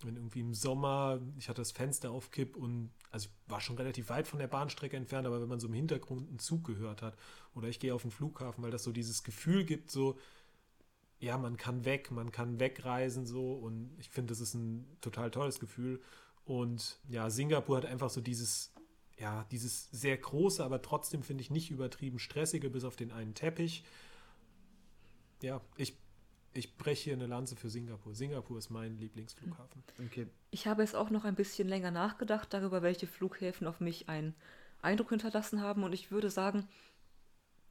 [0.04, 3.76] wenn irgendwie im Sommer, ich hatte das Fenster auf Kipp und also ich war schon
[3.76, 7.02] relativ weit von der Bahnstrecke entfernt, aber wenn man so im Hintergrund einen Zug gehört
[7.02, 7.16] hat
[7.54, 10.18] oder ich gehe auf den Flughafen, weil das so dieses Gefühl gibt, so
[11.18, 15.30] ja, man kann weg, man kann wegreisen so und ich finde, das ist ein total
[15.30, 16.00] tolles Gefühl.
[16.44, 18.72] Und ja, Singapur hat einfach so dieses,
[19.18, 23.34] ja, dieses sehr große, aber trotzdem finde ich nicht übertrieben stressige, bis auf den einen
[23.34, 23.84] Teppich.
[25.42, 25.96] Ja, ich,
[26.54, 28.14] ich breche hier eine Lanze für Singapur.
[28.14, 29.82] Singapur ist mein Lieblingsflughafen.
[30.06, 30.26] Okay.
[30.50, 34.34] Ich habe jetzt auch noch ein bisschen länger nachgedacht darüber, welche Flughäfen auf mich einen
[34.80, 36.68] Eindruck hinterlassen haben und ich würde sagen,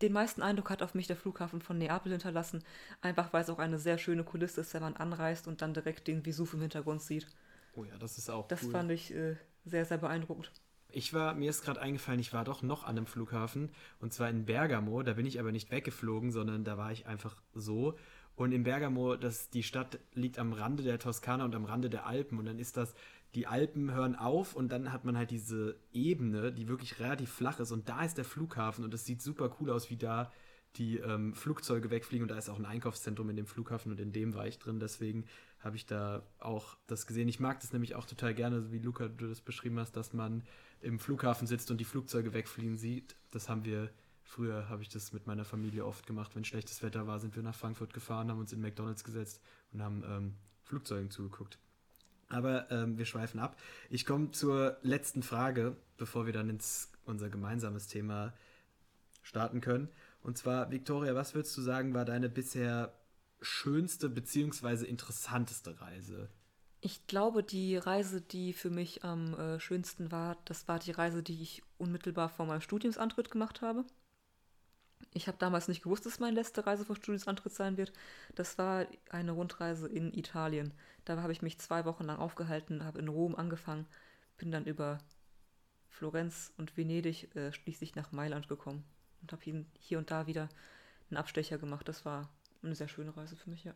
[0.02, 2.64] den meisten Eindruck hat auf mich der Flughafen von Neapel hinterlassen,
[3.02, 6.08] einfach weil es auch eine sehr schöne Kulisse ist, wenn man anreist und dann direkt
[6.08, 7.28] den Vesuv im Hintergrund sieht.
[7.74, 8.72] Oh ja, das ist auch Das cool.
[8.72, 10.52] fand ich äh, sehr, sehr beeindruckend.
[10.94, 14.30] Ich war, mir ist gerade eingefallen, ich war doch noch an einem Flughafen und zwar
[14.30, 15.04] in Bergamo.
[15.04, 17.98] Da bin ich aber nicht weggeflogen, sondern da war ich einfach so.
[18.36, 22.06] Und in Bergamo, das, die Stadt liegt am Rande der Toskana und am Rande der
[22.06, 22.96] Alpen und dann ist das
[23.36, 27.60] die Alpen hören auf und dann hat man halt diese Ebene, die wirklich relativ flach
[27.60, 30.32] ist und da ist der Flughafen und es sieht super cool aus, wie da
[30.76, 34.12] die ähm, Flugzeuge wegfliegen und da ist auch ein Einkaufszentrum in dem Flughafen und in
[34.12, 35.26] dem war ich drin, deswegen
[35.60, 37.28] habe ich da auch das gesehen.
[37.28, 40.44] Ich mag das nämlich auch total gerne, wie Luca du das beschrieben hast, dass man
[40.82, 43.16] im Flughafen sitzt und die Flugzeuge wegfliegen sieht.
[43.32, 43.90] Das haben wir
[44.32, 47.44] früher habe ich das mit meiner Familie oft gemacht, wenn schlechtes Wetter war, sind wir
[47.44, 49.42] nach Frankfurt gefahren, haben uns in McDonald's gesetzt
[49.74, 51.58] und haben ähm, Flugzeugen zugeguckt.
[52.30, 53.60] Aber ähm, wir schweifen ab.
[53.90, 58.34] Ich komme zur letzten Frage, bevor wir dann ins unser gemeinsames Thema
[59.22, 59.90] starten können.
[60.24, 62.94] Und zwar, Victoria, was würdest du sagen, war deine bisher
[63.42, 64.86] schönste bzw.
[64.86, 66.30] interessanteste Reise?
[66.84, 71.22] Ich glaube, die Reise, die für mich am äh, schönsten war, das war die Reise,
[71.22, 73.86] die ich unmittelbar vor meinem Studiumsantritt gemacht habe.
[75.14, 77.94] Ich habe damals nicht gewusst, dass meine letzte Reise vor Studiumsantritt sein wird.
[78.34, 80.74] Das war eine Rundreise in Italien.
[81.06, 83.86] Da habe ich mich zwei Wochen lang aufgehalten, habe in Rom angefangen,
[84.38, 84.98] bin dann über
[85.90, 88.84] Florenz und Venedig äh, schließlich nach Mailand gekommen
[89.22, 90.50] und habe hier und da wieder
[91.10, 91.88] einen Abstecher gemacht.
[91.88, 92.30] Das war
[92.64, 93.76] eine sehr schöne Reise für mich, ja.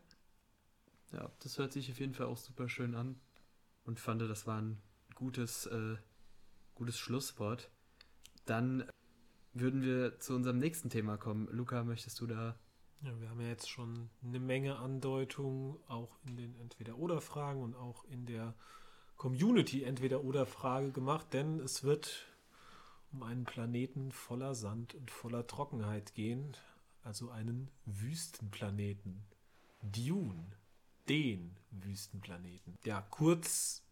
[1.12, 3.20] Ja, das hört sich auf jeden Fall auch super schön an
[3.84, 4.80] und fand, das war ein
[5.14, 5.96] gutes, äh,
[6.74, 7.70] gutes Schlusswort.
[8.44, 8.88] Dann
[9.52, 11.48] würden wir zu unserem nächsten Thema kommen.
[11.50, 12.58] Luca, möchtest du da
[13.02, 18.04] ja, wir haben ja jetzt schon eine Menge Andeutungen, auch in den Entweder-Oder-Fragen und auch
[18.04, 18.54] in der
[19.16, 22.26] Community Entweder-Oder-Frage gemacht, denn es wird
[23.12, 26.56] um einen Planeten voller Sand und voller Trockenheit gehen,
[27.02, 29.24] also einen Wüstenplaneten.
[29.82, 30.55] Dune.
[31.08, 32.76] Den Wüstenplaneten.
[32.84, 33.82] Ja, kurz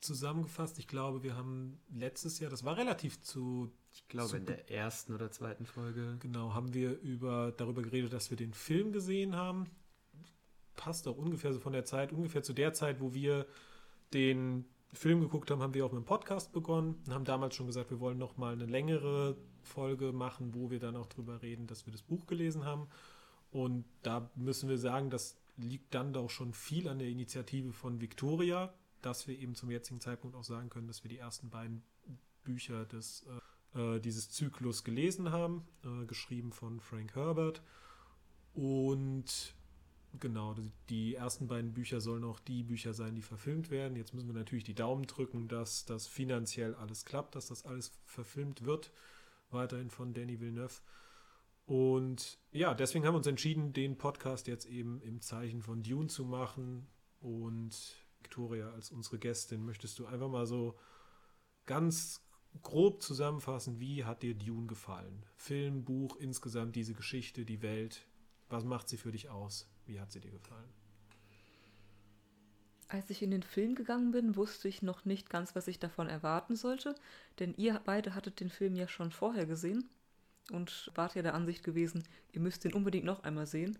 [0.00, 3.72] zusammengefasst, ich glaube, wir haben letztes Jahr, das war relativ zu.
[3.90, 6.16] Ich glaube, zu, in der ersten oder zweiten Folge.
[6.20, 9.66] Genau, haben wir über, darüber geredet, dass wir den Film gesehen haben.
[10.76, 13.46] Passt auch ungefähr so von der Zeit, ungefähr zu der Zeit, wo wir
[14.12, 17.66] den Film geguckt haben, haben wir auch mit dem Podcast begonnen und haben damals schon
[17.66, 21.66] gesagt, wir wollen noch mal eine längere Folge machen, wo wir dann auch drüber reden,
[21.66, 22.88] dass wir das Buch gelesen haben.
[23.50, 28.00] Und da müssen wir sagen, das liegt dann doch schon viel an der Initiative von
[28.00, 31.82] Victoria, dass wir eben zum jetzigen Zeitpunkt auch sagen können, dass wir die ersten beiden
[32.44, 33.26] Bücher des,
[33.74, 37.62] äh, äh dieses Zyklus gelesen haben, äh, geschrieben von Frank Herbert.
[38.54, 39.54] Und
[40.18, 40.54] genau,
[40.88, 43.96] die ersten beiden Bücher sollen auch die Bücher sein, die verfilmt werden.
[43.96, 47.92] Jetzt müssen wir natürlich die Daumen drücken, dass das finanziell alles klappt, dass das alles
[48.04, 48.90] verfilmt wird,
[49.50, 50.80] weiterhin von Danny Villeneuve.
[51.66, 56.06] Und ja, deswegen haben wir uns entschieden, den Podcast jetzt eben im Zeichen von Dune
[56.06, 56.86] zu machen.
[57.20, 57.76] Und
[58.20, 60.78] Victoria, als unsere Gästin, möchtest du einfach mal so
[61.66, 62.22] ganz
[62.62, 65.26] grob zusammenfassen, wie hat dir Dune gefallen?
[65.36, 68.06] Film, Buch, insgesamt diese Geschichte, die Welt.
[68.48, 69.68] Was macht sie für dich aus?
[69.86, 70.72] Wie hat sie dir gefallen?
[72.88, 76.06] Als ich in den Film gegangen bin, wusste ich noch nicht ganz, was ich davon
[76.06, 76.94] erwarten sollte,
[77.40, 79.88] denn ihr beide hattet den Film ja schon vorher gesehen
[80.52, 83.78] und wart ja der Ansicht gewesen, ihr müsst den unbedingt noch einmal sehen.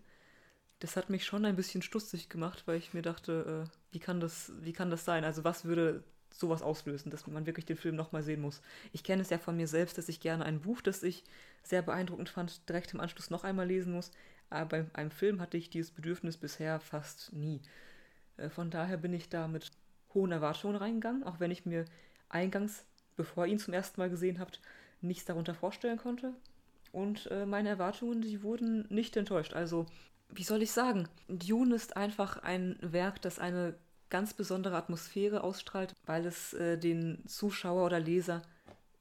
[0.79, 4.19] Das hat mich schon ein bisschen stutzig gemacht, weil ich mir dachte, äh, wie, kann
[4.19, 5.23] das, wie kann das sein?
[5.23, 8.61] Also was würde sowas auslösen, dass man wirklich den Film nochmal sehen muss?
[8.91, 11.23] Ich kenne es ja von mir selbst, dass ich gerne ein Buch, das ich
[11.63, 14.11] sehr beeindruckend fand, direkt im Anschluss noch einmal lesen muss.
[14.49, 17.61] Aber bei einem Film hatte ich dieses Bedürfnis bisher fast nie.
[18.37, 19.71] Äh, von daher bin ich da mit
[20.13, 21.85] hohen Erwartungen reingegangen, auch wenn ich mir
[22.29, 24.61] eingangs, bevor ihr ihn zum ersten Mal gesehen habt,
[25.01, 26.33] nichts darunter vorstellen konnte.
[26.91, 29.53] Und äh, meine Erwartungen, die wurden nicht enttäuscht.
[29.53, 29.85] Also,
[30.29, 31.07] wie soll ich sagen?
[31.27, 33.75] Dune ist einfach ein Werk, das eine
[34.09, 38.41] ganz besondere Atmosphäre ausstrahlt, weil es äh, den Zuschauer oder Leser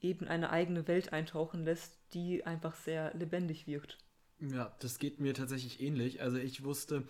[0.01, 3.99] eben eine eigene Welt eintauchen lässt, die einfach sehr lebendig wirkt.
[4.41, 6.21] Ja, das geht mir tatsächlich ähnlich.
[6.21, 7.05] Also ich wusste,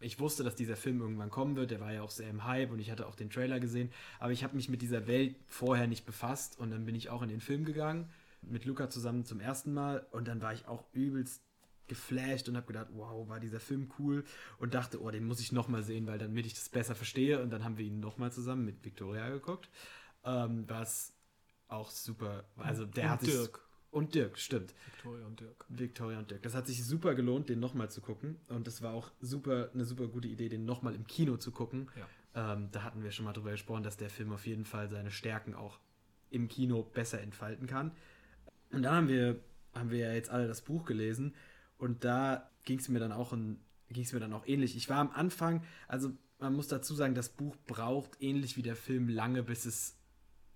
[0.00, 1.70] ich wusste, dass dieser Film irgendwann kommen wird.
[1.70, 3.90] Der war ja auch sehr im Hype und ich hatte auch den Trailer gesehen.
[4.18, 7.22] Aber ich habe mich mit dieser Welt vorher nicht befasst und dann bin ich auch
[7.22, 8.08] in den Film gegangen
[8.42, 11.42] mit Luca zusammen zum ersten Mal und dann war ich auch übelst
[11.86, 14.24] geflasht und habe gedacht, wow, war dieser Film cool
[14.58, 17.50] und dachte, oh, den muss ich nochmal sehen, weil damit ich das besser verstehe und
[17.50, 19.70] dann haben wir ihn nochmal zusammen mit Victoria geguckt,
[20.24, 21.14] ähm, was
[21.68, 23.34] auch super, also der und hat sich...
[23.34, 23.68] Dirk.
[23.90, 24.74] Und Dirk, stimmt.
[24.92, 25.64] Victoria und Dirk.
[25.70, 26.42] Victoria und Dirk.
[26.42, 28.36] Das hat sich super gelohnt, den nochmal zu gucken.
[28.48, 31.90] Und das war auch super, eine super gute Idee, den nochmal im Kino zu gucken.
[31.96, 32.52] Ja.
[32.52, 35.10] Ähm, da hatten wir schon mal drüber gesprochen, dass der Film auf jeden Fall seine
[35.10, 35.78] Stärken auch
[36.28, 37.92] im Kino besser entfalten kann.
[38.72, 39.40] Und dann haben wir,
[39.74, 41.34] haben wir ja jetzt alle das Buch gelesen
[41.78, 44.76] und da ging es mir dann auch ging es mir dann auch ähnlich.
[44.76, 48.76] Ich war am Anfang, also man muss dazu sagen, das Buch braucht ähnlich wie der
[48.76, 49.96] Film lange, bis es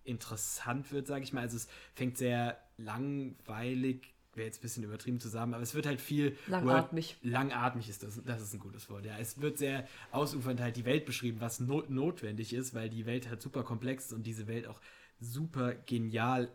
[0.04, 1.40] interessant wird, sage ich mal.
[1.40, 6.00] Also es fängt sehr langweilig, wäre jetzt ein bisschen übertrieben zusammen, aber es wird halt
[6.00, 7.16] viel langatmig.
[7.22, 9.04] Word, langatmig ist das, das ist ein gutes Wort.
[9.04, 13.06] Ja, es wird sehr ausufernd halt die Welt beschrieben, was not notwendig ist, weil die
[13.06, 14.80] Welt halt super komplex ist und diese Welt auch
[15.20, 16.50] super genial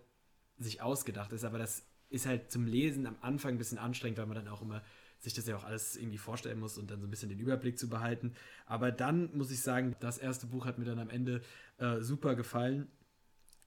[0.58, 4.26] sich ausgedacht ist, aber das ist halt zum Lesen am Anfang ein bisschen anstrengend, weil
[4.26, 4.84] man dann auch immer
[5.20, 7.80] sich das ja auch alles irgendwie vorstellen muss und dann so ein bisschen den Überblick
[7.80, 8.34] zu behalten.
[8.66, 11.42] Aber dann muss ich sagen, das erste Buch hat mir dann am Ende
[11.78, 12.88] äh, super gefallen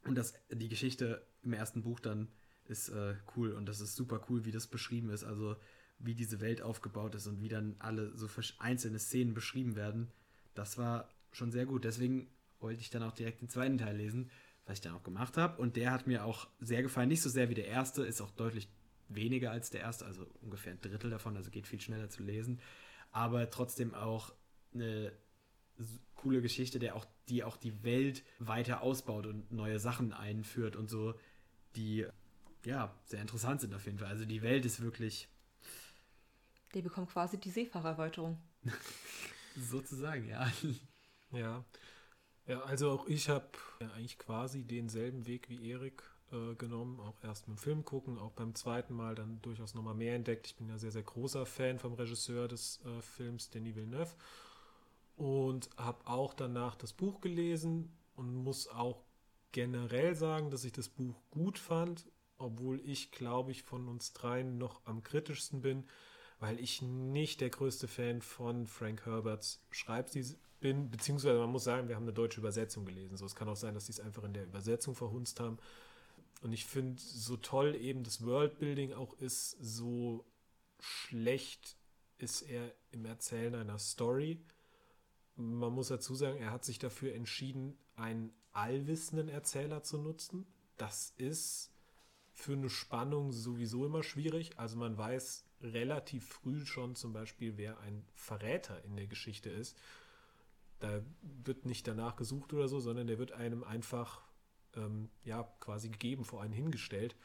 [0.05, 2.29] und das, die Geschichte im ersten Buch dann
[2.66, 5.24] ist äh, cool und das ist super cool, wie das beschrieben ist.
[5.24, 5.57] Also
[5.98, 8.26] wie diese Welt aufgebaut ist und wie dann alle so
[8.59, 10.11] einzelne Szenen beschrieben werden.
[10.55, 11.85] Das war schon sehr gut.
[11.85, 14.31] Deswegen wollte ich dann auch direkt den zweiten Teil lesen
[14.66, 15.61] was ich dann auch gemacht habe.
[15.61, 17.09] Und der hat mir auch sehr gefallen.
[17.09, 18.68] Nicht so sehr wie der erste, ist auch deutlich
[19.09, 22.61] weniger als der erste, also ungefähr ein Drittel davon, also geht viel schneller zu lesen.
[23.11, 24.33] Aber trotzdem auch
[24.73, 25.12] eine
[26.14, 30.88] coole Geschichte, der auch, die auch die Welt weiter ausbaut und neue Sachen einführt und
[30.88, 31.14] so,
[31.77, 32.07] die
[32.64, 34.09] ja sehr interessant sind auf jeden Fall.
[34.09, 35.29] Also die Welt ist wirklich.
[36.75, 38.38] Die bekommt quasi die Seefahrerweiterung.
[39.57, 40.51] Sozusagen, ja.
[41.33, 41.64] Ja,
[42.50, 43.46] ja, also auch ich habe
[43.80, 46.98] ja eigentlich quasi denselben Weg wie Erik äh, genommen.
[46.98, 50.48] Auch erst mit dem Film gucken, auch beim zweiten Mal dann durchaus nochmal mehr entdeckt.
[50.48, 54.14] Ich bin ja sehr, sehr großer Fan vom Regisseur des äh, Films, Denis Villeneuve.
[55.16, 59.05] Und habe auch danach das Buch gelesen und muss auch
[59.53, 64.59] generell sagen, dass ich das Buch gut fand, obwohl ich, glaube ich, von uns dreien
[64.59, 65.86] noch am kritischsten bin,
[66.40, 71.88] weil ich nicht der größte Fan von Frank Herberts Schreibstil bin, beziehungsweise man muss sagen,
[71.88, 73.16] wir haben eine deutsche Übersetzung gelesen.
[73.16, 75.58] So, es kann auch sein, dass die es einfach in der Übersetzung verhunzt haben.
[76.42, 80.24] Und ich finde, so toll eben das Worldbuilding auch ist, so
[80.78, 81.76] schlecht
[82.18, 84.40] ist er im Erzählen einer Story,
[85.40, 90.46] man muss dazu sagen, er hat sich dafür entschieden, einen allwissenden Erzähler zu nutzen.
[90.76, 91.72] Das ist
[92.32, 94.58] für eine Spannung sowieso immer schwierig.
[94.58, 99.76] Also man weiß relativ früh schon zum Beispiel, wer ein Verräter in der Geschichte ist.
[100.81, 104.22] Da wird nicht danach gesucht oder so, sondern der wird einem einfach
[104.76, 107.16] ähm, ja quasi gegeben, vor einen hingestellt.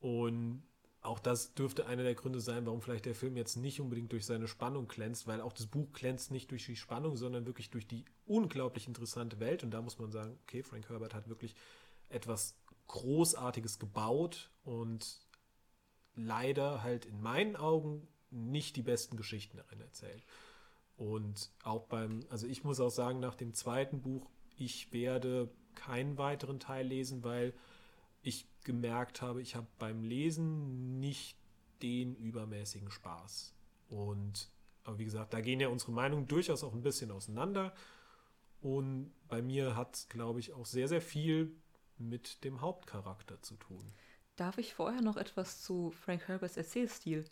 [0.00, 0.62] Und
[1.00, 4.24] auch das dürfte einer der Gründe sein, warum vielleicht der Film jetzt nicht unbedingt durch
[4.24, 7.86] seine Spannung glänzt, weil auch das Buch glänzt nicht durch die Spannung, sondern wirklich durch
[7.86, 9.64] die unglaublich interessante Welt.
[9.64, 11.56] Und da muss man sagen, okay, Frank Herbert hat wirklich
[12.08, 12.56] etwas
[12.86, 15.20] Großartiges gebaut und
[16.14, 20.22] leider halt in meinen Augen nicht die besten Geschichten darin erzählt.
[21.02, 26.16] Und auch beim, also ich muss auch sagen, nach dem zweiten Buch, ich werde keinen
[26.16, 27.54] weiteren Teil lesen, weil
[28.22, 31.36] ich gemerkt habe, ich habe beim Lesen nicht
[31.82, 33.52] den übermäßigen Spaß.
[33.88, 34.48] Und
[34.84, 37.74] aber wie gesagt, da gehen ja unsere Meinungen durchaus auch ein bisschen auseinander.
[38.60, 41.52] Und bei mir hat, glaube ich, auch sehr, sehr viel
[41.98, 43.92] mit dem Hauptcharakter zu tun.
[44.36, 47.24] Darf ich vorher noch etwas zu Frank Herberts Erzählstil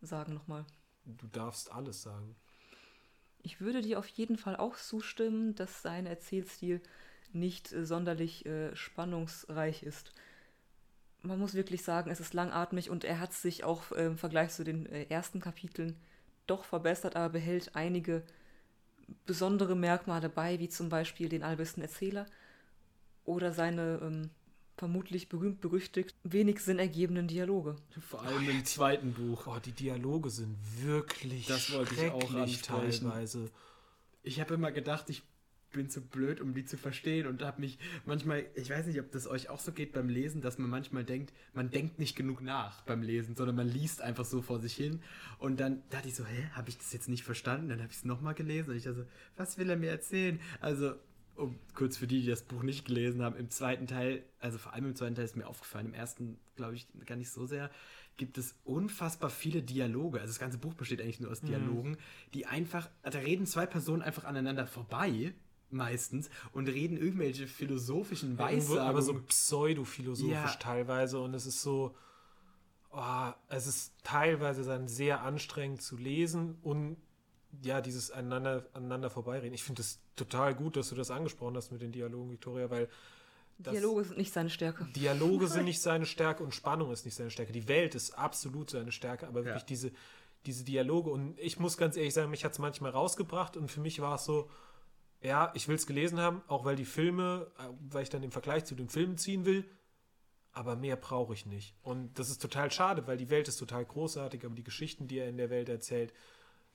[0.00, 0.66] sagen nochmal?
[1.04, 2.34] Du darfst alles sagen.
[3.44, 6.80] Ich würde dir auf jeden Fall auch zustimmen, dass sein Erzählstil
[7.34, 10.12] nicht äh, sonderlich äh, spannungsreich ist.
[11.20, 14.50] Man muss wirklich sagen, es ist langatmig und er hat sich auch äh, im Vergleich
[14.50, 15.94] zu den äh, ersten Kapiteln
[16.46, 18.22] doch verbessert, aber behält einige
[19.26, 22.26] besondere Merkmale bei, wie zum Beispiel den allwissenden Erzähler
[23.26, 24.30] oder seine ähm,
[24.76, 27.76] vermutlich berühmt berüchtigt wenig Sinn ergebenden Dialoge.
[28.00, 29.46] Vor allem oh, im zweiten Buch.
[29.46, 33.06] Oh, die Dialoge sind wirklich das wollte ich auch ansprechen.
[33.06, 33.50] teilweise.
[34.22, 35.22] Ich habe immer gedacht, ich
[35.74, 39.10] bin zu blöd, um die zu verstehen und habe mich manchmal, ich weiß nicht, ob
[39.10, 42.40] das euch auch so geht beim Lesen, dass man manchmal denkt, man denkt nicht genug
[42.40, 45.02] nach beim Lesen, sondern man liest einfach so vor sich hin
[45.38, 47.68] und dann dachte ich so, hä, habe ich das jetzt nicht verstanden?
[47.68, 49.06] Dann habe ich es nochmal gelesen und ich dachte so,
[49.36, 50.40] was will er mir erzählen?
[50.60, 50.94] Also
[51.36, 54.72] um kurz für die, die das Buch nicht gelesen haben, im zweiten Teil, also vor
[54.72, 57.70] allem im zweiten Teil ist mir aufgefallen, im ersten glaube ich gar nicht so sehr,
[58.16, 60.20] gibt es unfassbar viele Dialoge.
[60.20, 61.46] Also das ganze Buch besteht eigentlich nur aus mhm.
[61.46, 61.98] Dialogen, mhm.
[62.34, 65.34] die einfach, da reden zwei Personen einfach aneinander vorbei
[65.70, 68.80] meistens und reden irgendwelche philosophischen Weissagen.
[68.80, 70.56] aber so pseudophilosophisch ja.
[70.60, 71.96] teilweise und es ist so,
[72.92, 76.96] oh, es ist teilweise dann sehr anstrengend zu lesen und
[77.62, 79.54] ja, dieses aneinander, aneinander vorbeireden.
[79.54, 82.88] Ich finde es total gut, dass du das angesprochen hast mit den Dialogen, Victoria, weil
[83.58, 84.84] Dialoge sind nicht seine Stärke.
[84.96, 87.52] Dialoge sind nicht seine Stärke und Spannung ist nicht seine Stärke.
[87.52, 89.68] Die Welt ist absolut seine Stärke, aber wirklich ja.
[89.68, 89.92] diese,
[90.46, 91.10] diese Dialoge.
[91.10, 94.16] Und ich muss ganz ehrlich sagen, mich hat es manchmal rausgebracht und für mich war
[94.16, 94.50] es so,
[95.22, 98.32] ja, ich will es gelesen haben, auch weil die Filme, äh, weil ich dann den
[98.32, 99.64] Vergleich zu den Filmen ziehen will,
[100.52, 101.74] aber mehr brauche ich nicht.
[101.82, 105.18] Und das ist total schade, weil die Welt ist total großartig, aber die Geschichten, die
[105.18, 106.12] er in der Welt erzählt,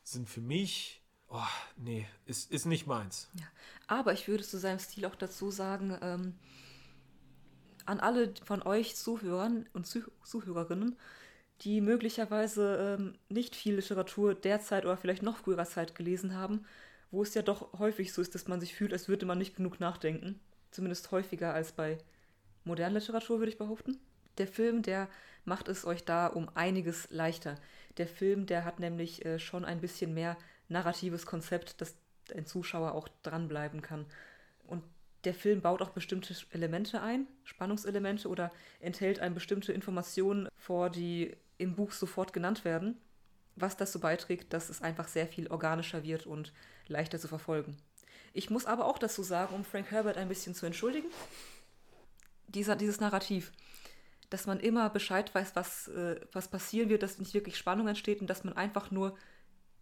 [0.03, 0.98] sind für mich,
[1.29, 1.41] oh,
[1.77, 3.29] nee, ist, ist nicht meins.
[3.33, 3.45] Ja,
[3.87, 6.35] aber ich würde zu seinem Stil auch dazu sagen, ähm,
[7.85, 10.97] an alle von euch Zuhörern und Zuh Zuhörerinnen,
[11.61, 16.65] die möglicherweise ähm, nicht viel Literatur derzeit oder vielleicht noch früherer Zeit gelesen haben,
[17.11, 19.55] wo es ja doch häufig so ist, dass man sich fühlt, als würde man nicht
[19.55, 20.39] genug nachdenken.
[20.71, 21.97] Zumindest häufiger als bei
[22.63, 23.97] moderner Literatur, würde ich behaupten.
[24.37, 25.09] Der Film, der
[25.43, 27.55] macht es euch da um einiges leichter.
[27.97, 30.37] Der Film, der hat nämlich äh, schon ein bisschen mehr
[30.69, 31.95] narratives Konzept, dass
[32.33, 34.05] ein Zuschauer auch dranbleiben kann.
[34.67, 34.83] Und
[35.25, 41.35] der Film baut auch bestimmte Elemente ein, Spannungselemente oder enthält eine bestimmte Informationen vor, die
[41.57, 42.97] im Buch sofort genannt werden,
[43.55, 46.53] was dazu beiträgt, dass es einfach sehr viel organischer wird und
[46.87, 47.75] leichter zu verfolgen.
[48.33, 51.07] Ich muss aber auch dazu sagen, um Frank Herbert ein bisschen zu entschuldigen,
[52.47, 53.51] dieser, dieses Narrativ,
[54.29, 58.21] dass man immer Bescheid weiß, was, äh, was passieren wird, dass nicht wirklich Spannung entsteht
[58.21, 59.17] und dass man einfach nur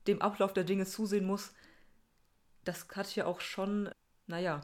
[0.07, 1.53] dem Ablauf der Dinge zusehen muss,
[2.63, 3.89] das hat ja auch schon,
[4.25, 4.61] naja,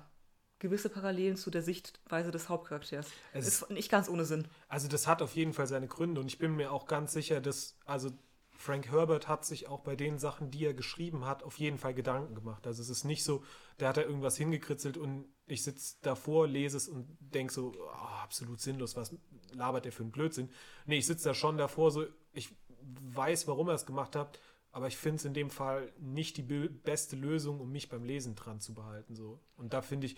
[0.59, 3.07] gewisse Parallelen zu der Sichtweise des Hauptcharakters.
[3.33, 4.47] Es ist nicht ganz ohne Sinn.
[4.69, 7.41] Also das hat auf jeden Fall seine Gründe und ich bin mir auch ganz sicher,
[7.41, 8.11] dass, also
[8.55, 11.93] Frank Herbert hat sich auch bei den Sachen, die er geschrieben hat, auf jeden Fall
[11.93, 12.65] Gedanken gemacht.
[12.65, 13.43] Also es ist nicht so,
[13.79, 18.21] der hat da irgendwas hingekritzelt und ich sitze davor, lese es und denke so, oh,
[18.21, 19.13] absolut sinnlos, was
[19.51, 20.49] labert der für einen Blödsinn.
[20.85, 24.39] Nee, ich sitze da schon davor, so, ich weiß, warum er es gemacht hat,
[24.73, 28.35] aber ich finde es in dem Fall nicht die beste Lösung, um mich beim Lesen
[28.35, 29.15] dran zu behalten.
[29.15, 29.39] So.
[29.55, 30.17] Und da finde ich,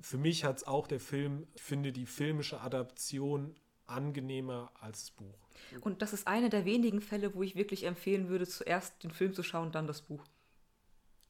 [0.00, 3.54] für mich hat es auch der Film, finde die filmische Adaption
[3.86, 5.38] angenehmer als das Buch.
[5.80, 9.34] Und das ist einer der wenigen Fälle, wo ich wirklich empfehlen würde, zuerst den Film
[9.34, 10.24] zu schauen, dann das Buch.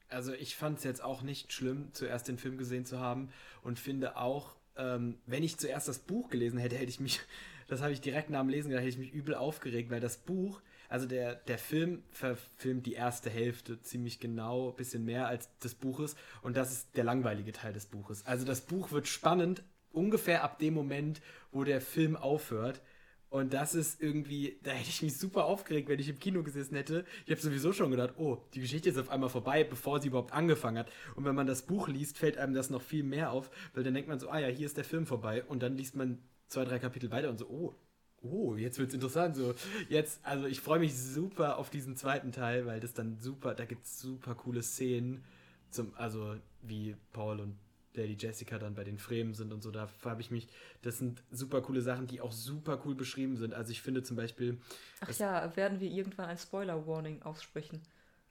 [0.08, 3.30] Also ich fand es jetzt auch nicht schlimm, zuerst den Film gesehen zu haben
[3.62, 7.20] und finde auch, ähm, wenn ich zuerst das Buch gelesen hätte, hätte ich mich
[7.68, 10.18] das habe ich direkt nach dem Lesen gedacht, hätte ich mich übel aufgeregt, weil das
[10.18, 10.60] Buch,
[10.92, 15.74] also der, der Film verfilmt die erste Hälfte ziemlich genau, ein bisschen mehr als des
[15.74, 18.26] Buches und das ist der langweilige Teil des Buches.
[18.26, 22.82] Also das Buch wird spannend ungefähr ab dem Moment, wo der Film aufhört.
[23.30, 26.76] Und das ist irgendwie, da hätte ich mich super aufgeregt, wenn ich im Kino gesessen
[26.76, 27.06] hätte.
[27.24, 30.34] Ich habe sowieso schon gedacht, oh, die Geschichte ist auf einmal vorbei, bevor sie überhaupt
[30.34, 30.92] angefangen hat.
[31.14, 33.94] Und wenn man das Buch liest, fällt einem das noch viel mehr auf, weil dann
[33.94, 35.42] denkt man so, ah ja, hier ist der Film vorbei.
[35.44, 36.18] Und dann liest man
[36.48, 37.74] zwei, drei Kapitel weiter und so, oh,
[38.22, 39.36] oh, jetzt wird's interessant.
[39.36, 39.54] So,
[39.88, 43.64] jetzt, also ich freue mich super auf diesen zweiten Teil, weil das dann super, da
[43.64, 45.24] gibt's super coole Szenen,
[45.70, 47.56] zum, also wie Paul und
[47.94, 50.48] Lady Jessica dann bei den Fremen sind und so, da habe ich mich,
[50.82, 53.52] das sind super coole Sachen, die auch super cool beschrieben sind.
[53.52, 54.58] Also ich finde zum Beispiel.
[55.00, 57.82] Ach ja, werden wir irgendwann ein Spoiler-Warning aussprechen?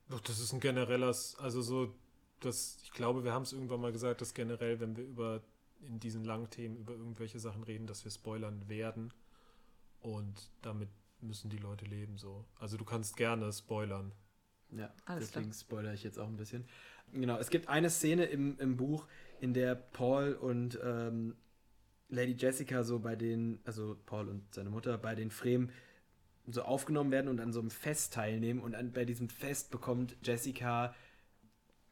[0.10, 1.94] Doch, das ist ein generelles, also so,
[2.40, 5.42] das, ich glaube, wir haben es irgendwann mal gesagt, dass generell, wenn wir über
[5.88, 9.12] in diesen langen Themen über irgendwelche Sachen reden, dass wir spoilern werden.
[10.02, 10.90] Und damit
[11.22, 12.46] müssen die Leute leben so.
[12.60, 14.12] Also du kannst gerne spoilern.
[14.72, 15.60] Ja, Alles deswegen klar.
[15.60, 16.66] spoilere ich jetzt auch ein bisschen.
[17.14, 19.08] Genau, es gibt eine Szene im, im Buch,
[19.40, 21.36] in der Paul und ähm,
[22.08, 25.72] Lady Jessica so bei den, also Paul und seine Mutter bei den Fremen
[26.48, 28.60] so aufgenommen werden und an so einem Fest teilnehmen.
[28.60, 30.96] Und an, bei diesem Fest bekommt Jessica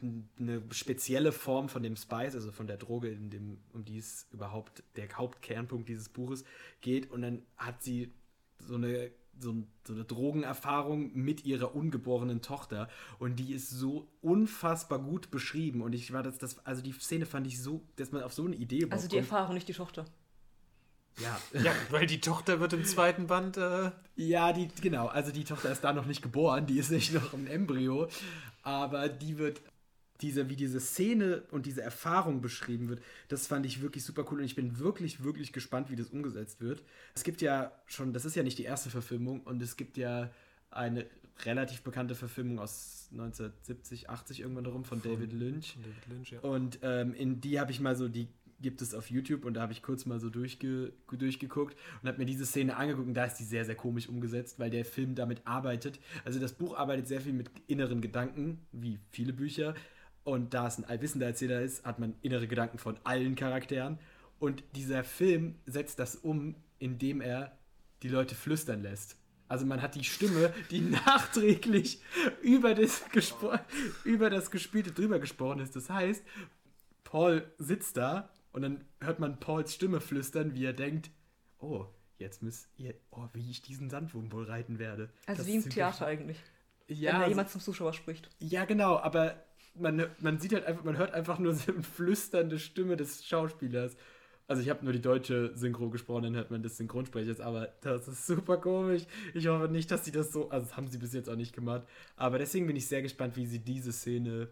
[0.01, 4.27] eine spezielle Form von dem Spice, also von der Droge, in dem, um die es
[4.31, 6.45] überhaupt der Hauptkernpunkt dieses Buches
[6.81, 7.11] geht.
[7.11, 8.11] Und dann hat sie
[8.59, 9.55] so eine so,
[9.87, 12.89] so, eine Drogenerfahrung mit ihrer ungeborenen Tochter
[13.19, 17.25] und die ist so unfassbar gut beschrieben und ich war das, das also die Szene
[17.25, 20.03] fand ich so, dass man auf so eine Idee Also die Erfahrung, nicht die Tochter.
[21.19, 21.39] Ja.
[21.61, 23.57] ja, weil die Tochter wird im zweiten Band.
[23.57, 25.07] Äh ja, die, genau.
[25.07, 28.07] Also die Tochter ist da noch nicht geboren, die ist nicht noch ein Embryo.
[28.61, 29.61] Aber die wird
[30.21, 34.39] diese, wie diese Szene und diese Erfahrung beschrieben wird, das fand ich wirklich super cool
[34.39, 36.83] und ich bin wirklich, wirklich gespannt, wie das umgesetzt wird.
[37.15, 40.29] Es gibt ja schon, das ist ja nicht die erste Verfilmung und es gibt ja
[40.71, 41.05] eine
[41.45, 45.73] relativ bekannte Verfilmung aus 1970, 80 irgendwann darum von, von David Lynch.
[45.73, 46.39] Von David Lynch ja.
[46.41, 48.27] Und ähm, in die habe ich mal so, die
[48.61, 52.17] gibt es auf YouTube und da habe ich kurz mal so durchge durchgeguckt und habe
[52.17, 55.15] mir diese Szene angeguckt und da ist die sehr, sehr komisch umgesetzt, weil der Film
[55.15, 55.99] damit arbeitet.
[56.25, 59.75] Also das Buch arbeitet sehr viel mit inneren Gedanken, wie viele Bücher,
[60.23, 63.99] und da es ein allwissender Erzähler ist, hat man innere Gedanken von allen Charakteren.
[64.39, 67.57] Und dieser Film setzt das um, indem er
[68.03, 69.17] die Leute flüstern lässt.
[69.47, 72.01] Also man hat die Stimme, die nachträglich
[72.41, 73.03] über das,
[74.03, 75.75] über das Gespielte drüber gesprochen ist.
[75.75, 76.23] Das heißt,
[77.03, 81.09] Paul sitzt da und dann hört man Pauls Stimme flüstern, wie er denkt,
[81.59, 81.87] oh,
[82.19, 85.09] jetzt müsst ihr, oh, wie ich diesen Sandwurm wohl reiten werde.
[85.25, 86.37] Also das wie im Theater eigentlich.
[86.87, 88.29] Ja, wenn da jemand zum Zuschauer spricht.
[88.39, 89.43] Ja, genau, aber
[89.75, 93.95] man, man sieht halt einfach, man hört einfach nur so eine flüsternde Stimme des Schauspielers.
[94.47, 98.07] Also ich habe nur die deutsche Synchro gesprochen, dann hört man des Synchronsprechers, aber das
[98.07, 99.03] ist super komisch.
[99.35, 101.53] Ich hoffe nicht, dass sie das so, also das haben sie bis jetzt auch nicht
[101.53, 101.83] gemacht.
[102.15, 104.49] Aber deswegen bin ich sehr gespannt, wie sie diese Szene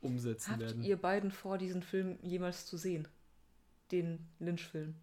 [0.00, 0.84] umsetzen Habt werden.
[0.84, 3.08] ihr beiden vor, diesen Film jemals zu sehen?
[3.90, 4.94] Den Lynch-Film?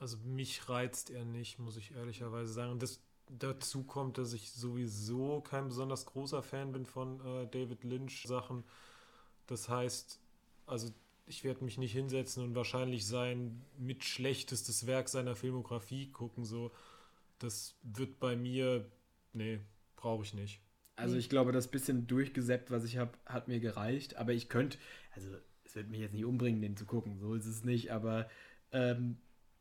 [0.00, 2.72] Also mich reizt er nicht, muss ich ehrlicherweise sagen.
[2.72, 7.84] Und das, dazu kommt, dass ich sowieso kein besonders großer Fan bin von äh, David
[7.84, 8.64] Lynch-Sachen.
[9.52, 10.18] Das heißt,
[10.66, 10.90] also
[11.26, 16.46] ich werde mich nicht hinsetzen und wahrscheinlich sein mit schlechtestes Werk seiner Filmografie gucken.
[16.46, 16.72] So,
[17.38, 18.86] das wird bei mir,
[19.34, 19.60] nee,
[19.96, 20.60] brauche ich nicht.
[20.96, 24.16] Also ich glaube, das bisschen durchgesäppt, was ich habe, hat mir gereicht.
[24.16, 24.78] Aber ich könnte,
[25.10, 25.28] also
[25.64, 27.18] es wird mich jetzt nicht umbringen, den zu gucken.
[27.18, 27.92] So ist es nicht.
[27.92, 28.30] Aber
[28.72, 29.18] ähm,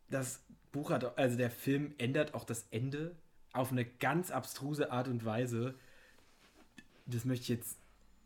[0.09, 3.13] das Buch hat, also der Film ändert auch das Ende
[3.51, 5.75] auf eine ganz abstruse Art und Weise.
[7.05, 7.80] Das möchte ich jetzt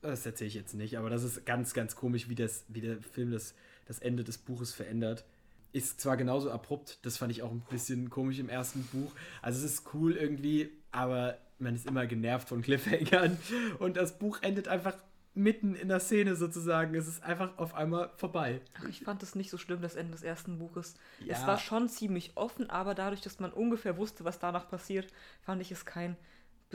[0.07, 2.97] das erzähle ich jetzt nicht, aber das ist ganz, ganz komisch, wie, das, wie der
[3.01, 3.53] Film das,
[3.85, 5.25] das Ende des Buches verändert.
[5.73, 9.11] Ist zwar genauso abrupt, das fand ich auch ein bisschen komisch im ersten Buch.
[9.41, 13.37] Also es ist cool irgendwie, aber man ist immer genervt von Cliffhangern.
[13.79, 14.95] Und das Buch endet einfach
[15.35, 16.95] mitten in der Szene sozusagen.
[16.95, 18.61] Es ist einfach auf einmal vorbei.
[18.79, 20.95] Ach, ich fand es nicht so schlimm, das Ende des ersten Buches.
[21.19, 21.35] Ja.
[21.35, 25.07] Es war schon ziemlich offen, aber dadurch, dass man ungefähr wusste, was danach passiert,
[25.41, 26.15] fand ich es kein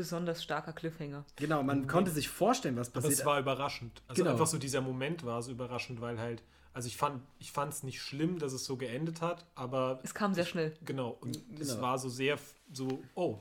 [0.00, 1.26] besonders starker Cliffhanger.
[1.36, 1.86] Genau, man mhm.
[1.86, 3.12] konnte sich vorstellen, was passiert.
[3.12, 4.02] Aber es war überraschend.
[4.08, 4.32] Also genau.
[4.32, 6.42] einfach so dieser Moment war so überraschend, weil halt,
[6.72, 10.32] also ich fand ich es nicht schlimm, dass es so geendet hat, aber es kam
[10.32, 10.74] sehr ich, schnell.
[10.86, 11.60] Genau und genau.
[11.60, 12.38] es war so sehr
[12.72, 13.38] so oh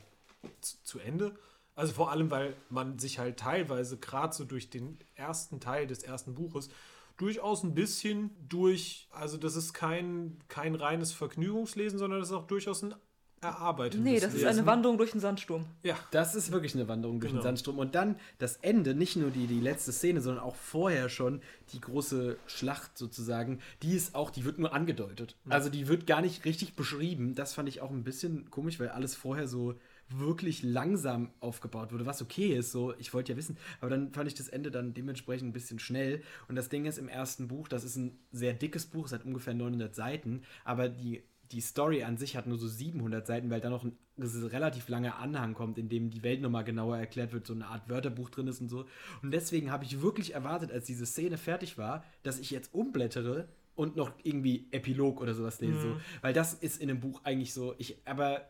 [0.60, 1.34] zu, zu Ende.
[1.76, 6.03] Also vor allem, weil man sich halt teilweise gerade so durch den ersten Teil des
[6.03, 6.70] ersten Buches
[7.16, 12.47] durchaus ein bisschen durch, also das ist kein, kein reines Vergnügungslesen, sondern das ist auch
[12.47, 12.95] durchaus ein
[13.42, 14.04] Erarbeiten.
[14.04, 15.66] Nee, das ist eine Wanderung durch den Sandsturm.
[15.84, 17.42] Ja, Das ist wirklich eine Wanderung durch Genau.
[17.42, 17.78] den Sandsturm.
[17.80, 21.42] Und dann das Ende, nicht nur die, die letzte Szene, sondern auch vorher schon
[21.74, 25.36] die große Schlacht sozusagen, die ist auch, die wird nur angedeutet.
[25.48, 27.36] Also die wird gar nicht richtig beschrieben.
[27.36, 29.76] Das fand ich auch ein bisschen komisch, weil alles vorher so
[30.12, 34.28] wirklich langsam aufgebaut wurde, was okay ist, so, ich wollte ja wissen, aber dann fand
[34.28, 37.68] ich das Ende dann dementsprechend ein bisschen schnell und das Ding ist im ersten Buch,
[37.68, 41.22] das ist ein sehr dickes Buch, es hat ungefähr 900 Seiten, aber die,
[41.52, 45.18] die Story an sich hat nur so 700 Seiten, weil da noch ein relativ langer
[45.18, 48.47] Anhang kommt, in dem die Welt nochmal genauer erklärt wird, so eine Art Wörterbuch drin
[48.47, 48.86] ist und so
[49.24, 53.47] und deswegen habe ich wirklich erwartet, als diese Szene fertig war, dass ich jetzt umblättere
[53.76, 57.54] und noch irgendwie Epilog oder sowas lese, so, weil das ist in einem Buch eigentlich
[57.54, 58.41] so, ich, aber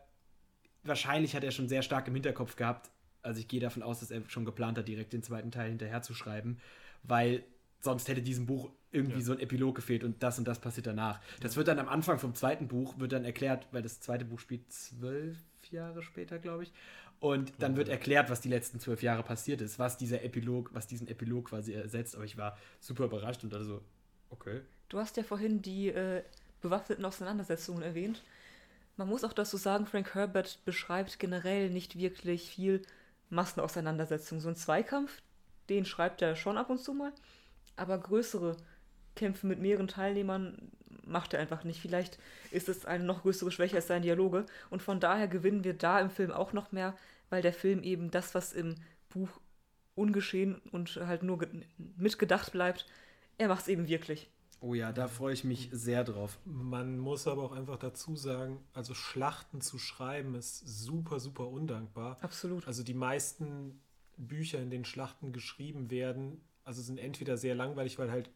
[0.82, 2.90] wahrscheinlich hat er schon sehr stark im Hinterkopf gehabt.
[3.22, 6.02] Also ich gehe davon aus, dass er schon geplant hat, direkt den zweiten Teil hinterher
[6.02, 6.58] zu schreiben,
[7.02, 7.44] weil
[7.80, 9.24] sonst hätte diesem Buch irgendwie Ja.
[9.24, 11.20] so ein Epilog gefehlt und das und das passiert danach.
[11.40, 14.40] Das wird dann am Anfang vom zweiten Buch, wird dann erklärt, weil das zweite Buch
[14.40, 15.38] spielt zwölf
[15.70, 16.72] Jahre später, glaube ich.
[17.20, 20.86] Und dann wird erklärt, was die letzten zwölf Jahre passiert ist, was dieser Epilog, was
[20.86, 22.16] diesen Epilog quasi ersetzt.
[22.16, 23.82] Aber ich war super überrascht und dachte so,
[24.30, 24.62] okay.
[24.88, 26.22] Du hast ja vorhin die äh,
[26.62, 28.22] bewaffneten Auseinandersetzungen erwähnt.
[28.96, 32.82] Man muss auch dazu sagen, Frank Herbert beschreibt generell nicht wirklich viel
[33.28, 34.40] Massenauseinandersetzungen.
[34.40, 35.20] So ein Zweikampf,
[35.68, 37.12] den schreibt er schon ab und zu mal,
[37.76, 38.56] aber größere
[39.20, 40.72] Kämpfe mit mehreren Teilnehmern
[41.04, 41.80] macht er einfach nicht.
[41.80, 42.18] Vielleicht
[42.50, 46.00] ist es eine noch größere Schwäche als seine Dialoge und von daher gewinnen wir da
[46.00, 46.96] im Film auch noch mehr,
[47.28, 48.76] weil der Film eben das, was im
[49.10, 49.28] Buch
[49.94, 51.66] ungeschehen und halt nur ge-
[51.96, 52.86] mitgedacht bleibt,
[53.38, 54.30] er macht es eben wirklich.
[54.62, 56.38] Oh ja, da freue ich mich sehr drauf.
[56.44, 62.18] Man muss aber auch einfach dazu sagen, also Schlachten zu schreiben ist super, super undankbar.
[62.20, 62.66] Absolut.
[62.66, 63.80] Also die meisten
[64.16, 68.30] Bücher, in denen Schlachten geschrieben werden, also sind entweder sehr langweilig, weil halt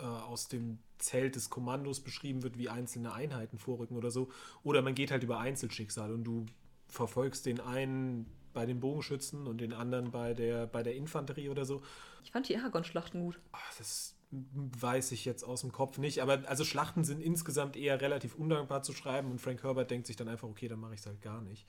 [0.00, 4.28] äh, aus dem Zelt des Kommandos beschrieben wird, wie einzelne Einheiten vorrücken oder so,
[4.62, 6.46] oder man geht halt über Einzelschicksale und du
[6.88, 11.64] verfolgst den einen bei den Bogenschützen und den anderen bei der, bei der Infanterie oder
[11.64, 11.82] so.
[12.24, 13.40] Ich fand die Aragon-Schlachten gut.
[13.52, 18.00] Ah, Das weiß ich jetzt aus dem Kopf nicht, aber also Schlachten sind insgesamt eher
[18.00, 21.00] relativ undankbar zu schreiben und Frank Herbert denkt sich dann einfach, okay, dann mache ich
[21.00, 21.66] es halt gar nicht.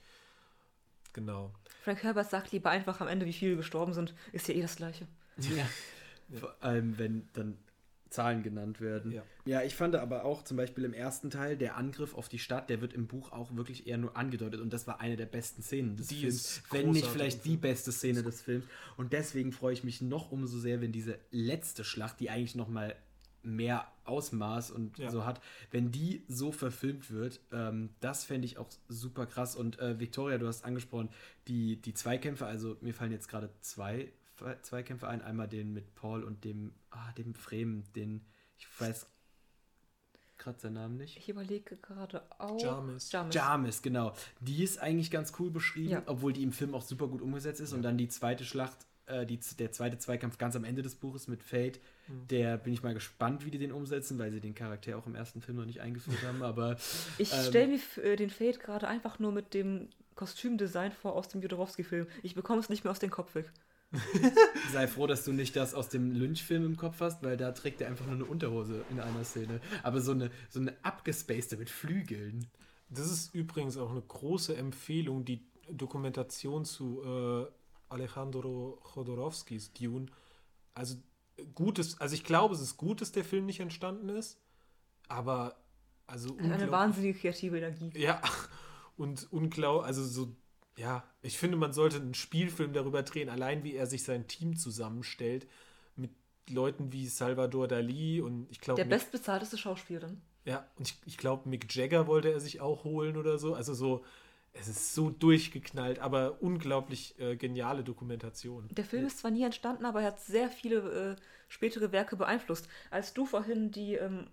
[1.12, 1.52] Genau.
[1.82, 4.14] Frank Herbert sagt lieber einfach am Ende, wie viele gestorben sind.
[4.32, 5.06] Ist ja eh das Gleiche.
[5.38, 5.66] Ja.
[6.38, 7.58] Vor allem, wenn dann
[8.12, 9.10] Zahlen genannt werden.
[9.12, 9.22] Ja.
[9.44, 12.70] ja, ich fand aber auch zum Beispiel im ersten Teil, der Angriff auf die Stadt,
[12.70, 15.62] der wird im Buch auch wirklich eher nur angedeutet und das war eine der besten
[15.62, 18.64] Szenen des Die Films, ist wenn nicht vielleicht die beste Szene des Films.
[18.96, 22.68] Und deswegen freue ich mich noch umso sehr, wenn diese letzte Schlacht, die eigentlich noch
[22.68, 22.94] mal
[23.44, 25.10] mehr Ausmaß und Ja.
[25.10, 25.40] so hat,
[25.70, 29.56] wenn die so verfilmt wird, ähm, das fände ich auch super krass.
[29.56, 31.08] Und äh, Victoria, du hast angesprochen,
[31.48, 34.12] die, die Zweikämpfe, also mir fallen jetzt gerade zwei
[34.62, 38.24] Zweikämpfe ein, einmal den mit Paul und dem, ah, dem Fremen, den,
[38.58, 39.06] ich weiß
[40.38, 41.16] gerade seinen Namen nicht.
[41.16, 42.60] Ich überlege gerade auch.
[42.60, 43.12] Jarmis.
[43.12, 43.34] Jarmis.
[43.34, 44.12] Jarmis, genau.
[44.40, 46.02] Die ist eigentlich ganz cool beschrieben, Ja.
[46.06, 47.72] obwohl die im Film auch super gut umgesetzt ist.
[47.72, 48.76] Und dann die zweite Schlacht,
[49.06, 51.80] äh, die, der zweite Zweikampf ganz am Ende des Buches mit Fate.
[52.08, 52.26] Mhm.
[52.28, 55.14] Der bin ich mal gespannt, wie die den umsetzen, weil sie den Charakter auch im
[55.14, 56.42] ersten Film noch nicht eingeführt haben.
[56.42, 56.76] Aber
[57.18, 61.28] Ich Ähm, stelle mir äh, den Fate gerade einfach nur mit dem Kostümdesign vor aus
[61.28, 62.08] dem Jodorowsky-Film.
[62.24, 63.52] Ich bekomme es nicht mehr aus dem Kopf weg.
[64.72, 67.80] sei froh, dass du nicht das aus dem Lynch-Film im Kopf hast, weil da trägt
[67.80, 69.60] er einfach nur eine Unterhose in einer Szene.
[69.82, 72.46] Aber so eine, so eine abgespacede mit Flügeln.
[72.88, 77.46] Das ist übrigens auch eine große Empfehlung, die Dokumentation zu äh,
[77.88, 80.06] Alejandro Jodorowskis Dune.
[80.74, 80.96] Also
[81.54, 84.40] gutes, also ich glaube, es ist gut, dass der Film nicht entstanden ist,
[85.08, 85.56] aber
[86.06, 87.90] also Eine wahnsinnige kreative Energie.
[87.94, 88.20] Ja,
[88.96, 90.34] und unglaublich, also so,
[90.76, 94.56] ja, ich finde, man sollte einen Spielfilm darüber drehen, allein wie er sich sein Team
[94.56, 95.46] zusammenstellt,
[95.96, 96.10] mit
[96.48, 100.10] Leuten wie Salvador Dali und ich glaube, Der bestbezahlteste Schauspieler.
[100.44, 103.54] ja, und ich, ich glaube, Mick Jagger wollte er sich auch holen oder so.
[103.54, 104.04] Also so,
[104.54, 108.68] es ist so durchgeknallt, aber unglaublich äh, geniale Dokumentation.
[108.70, 111.16] Der Film ist zwar nie entstanden, aber er hat sehr viele äh,
[111.48, 112.68] spätere Werke beeinflusst.
[112.90, 114.26] Als du vorhin die, ähm,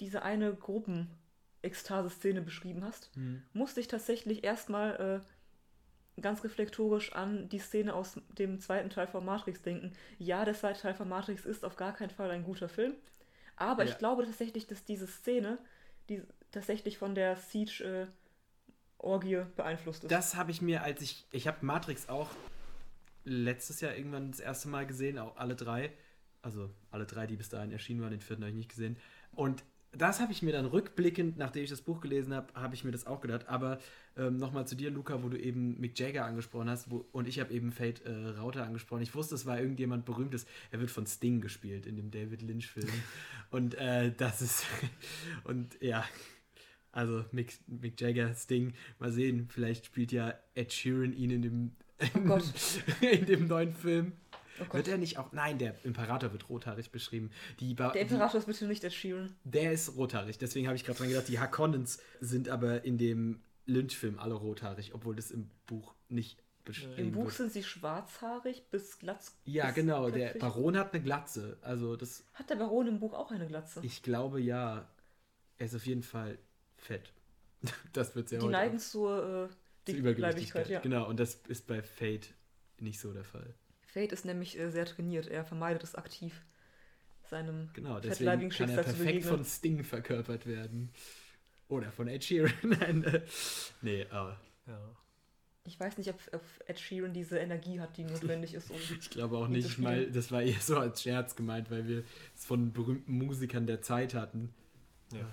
[0.00, 3.10] diese eine Gruppen-Ekstase-Szene beschrieben hast,
[3.52, 5.26] musste ich tatsächlich erstmal äh,
[6.20, 9.92] ganz reflektorisch an die Szene aus dem zweiten Teil von Matrix denken.
[10.18, 12.94] Ja, der zweite Teil von Matrix ist auf gar keinen Fall ein guter Film,
[13.56, 13.90] aber Ja.
[13.90, 15.58] ich glaube tatsächlich, dass diese Szene
[16.08, 20.10] die tatsächlich von der Siege-Orgie beeinflusst ist.
[20.10, 21.26] Das habe ich mir, als ich.
[21.32, 22.30] Ich habe Matrix auch
[23.24, 25.92] letztes Jahr irgendwann das erste Mal gesehen, auch alle drei.
[26.40, 28.96] Also alle drei, die bis dahin erschienen waren, den vierten habe ich nicht gesehen.
[29.32, 32.84] Und das habe ich mir dann rückblickend, nachdem ich das Buch gelesen habe, habe ich
[32.84, 33.48] mir das auch gedacht.
[33.48, 33.78] Aber
[34.16, 37.40] ähm, nochmal zu dir, Luca, wo du eben Mick Jagger angesprochen hast wo, und ich
[37.40, 39.02] habe eben Fate äh, Rauter angesprochen.
[39.02, 40.46] Ich wusste, es war irgendjemand Berühmtes.
[40.70, 42.92] Er wird von Sting gespielt in dem David Lynch-Film.
[43.50, 44.66] und äh, das ist.
[45.44, 46.04] und ja.
[46.90, 48.74] Also Mick, Mick Jaggers Ding.
[48.98, 51.72] Mal sehen, vielleicht spielt ja Ed Sheeran ihn in dem,
[52.14, 52.44] Oh Gott.
[53.00, 54.12] in dem neuen Film.
[54.70, 54.74] Oh.
[54.74, 55.32] Wird er nicht auch.
[55.32, 57.30] Nein, der Imperator wird rothaarig beschrieben.
[57.60, 59.34] Die, Ba- Der Imperator ist bitte nicht Ed Sheeran.
[59.44, 60.38] Die, der ist rothaarig.
[60.38, 64.94] Deswegen habe ich gerade dran gedacht, die Harkonnens sind aber in dem Lynch-Film alle rothaarig,
[64.94, 67.34] obwohl das im Buch nicht beschrieben Im Buch wird.
[67.34, 69.36] sind sie schwarzhaarig bis glatz.
[69.44, 70.10] Ja, bis genau.
[70.10, 70.40] Der köpfig.
[70.40, 71.56] Baron hat eine Glatze.
[71.62, 72.24] Also das.
[72.34, 73.80] Hat der Baron im Buch auch eine Glatze?
[73.82, 74.86] Ich glaube ja.
[75.58, 76.38] Er ist auf jeden Fall
[76.76, 77.12] fett.
[77.92, 80.68] Das wird sehr Die neigen zur äh, zur Übergewichtigkeit.
[80.68, 80.80] ja.
[80.80, 82.32] Genau, und das ist bei Fate
[82.78, 83.54] nicht so der Fall.
[83.88, 85.26] Fate ist nämlich äh, sehr trainiert.
[85.28, 86.44] Er vermeidet es aktiv,
[87.24, 89.36] seinem Genau, deswegen fettleibigen kann er Schicksal zu perfekt begegnen.
[89.36, 90.90] von Sting verkörpert werden.
[91.68, 92.52] Oder von Ed Sheeran.
[92.62, 93.22] Nein, äh,
[93.82, 94.78] nee, aber Ja.
[95.64, 98.76] Ich weiß nicht, ob, ob Ed Sheeran diese Energie hat, die notwendig ist, um.
[98.98, 102.46] ich glaube auch nicht mal, das war eher so als Scherz gemeint, weil wir es
[102.46, 104.54] von berühmten Musikern der Zeit hatten.
[105.12, 105.30] Ja.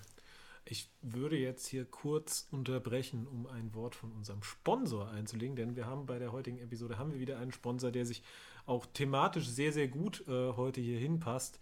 [0.67, 5.85] Ich würde jetzt hier kurz unterbrechen, um ein Wort von unserem Sponsor einzulegen, denn wir
[5.85, 8.23] haben bei der heutigen Episode haben wir wieder einen Sponsor, der sich
[8.65, 11.59] auch thematisch sehr, sehr gut äh, heute hier hinpasst.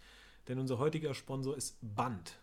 [0.48, 2.38] Denn unser heutiger Sponsor ist Band.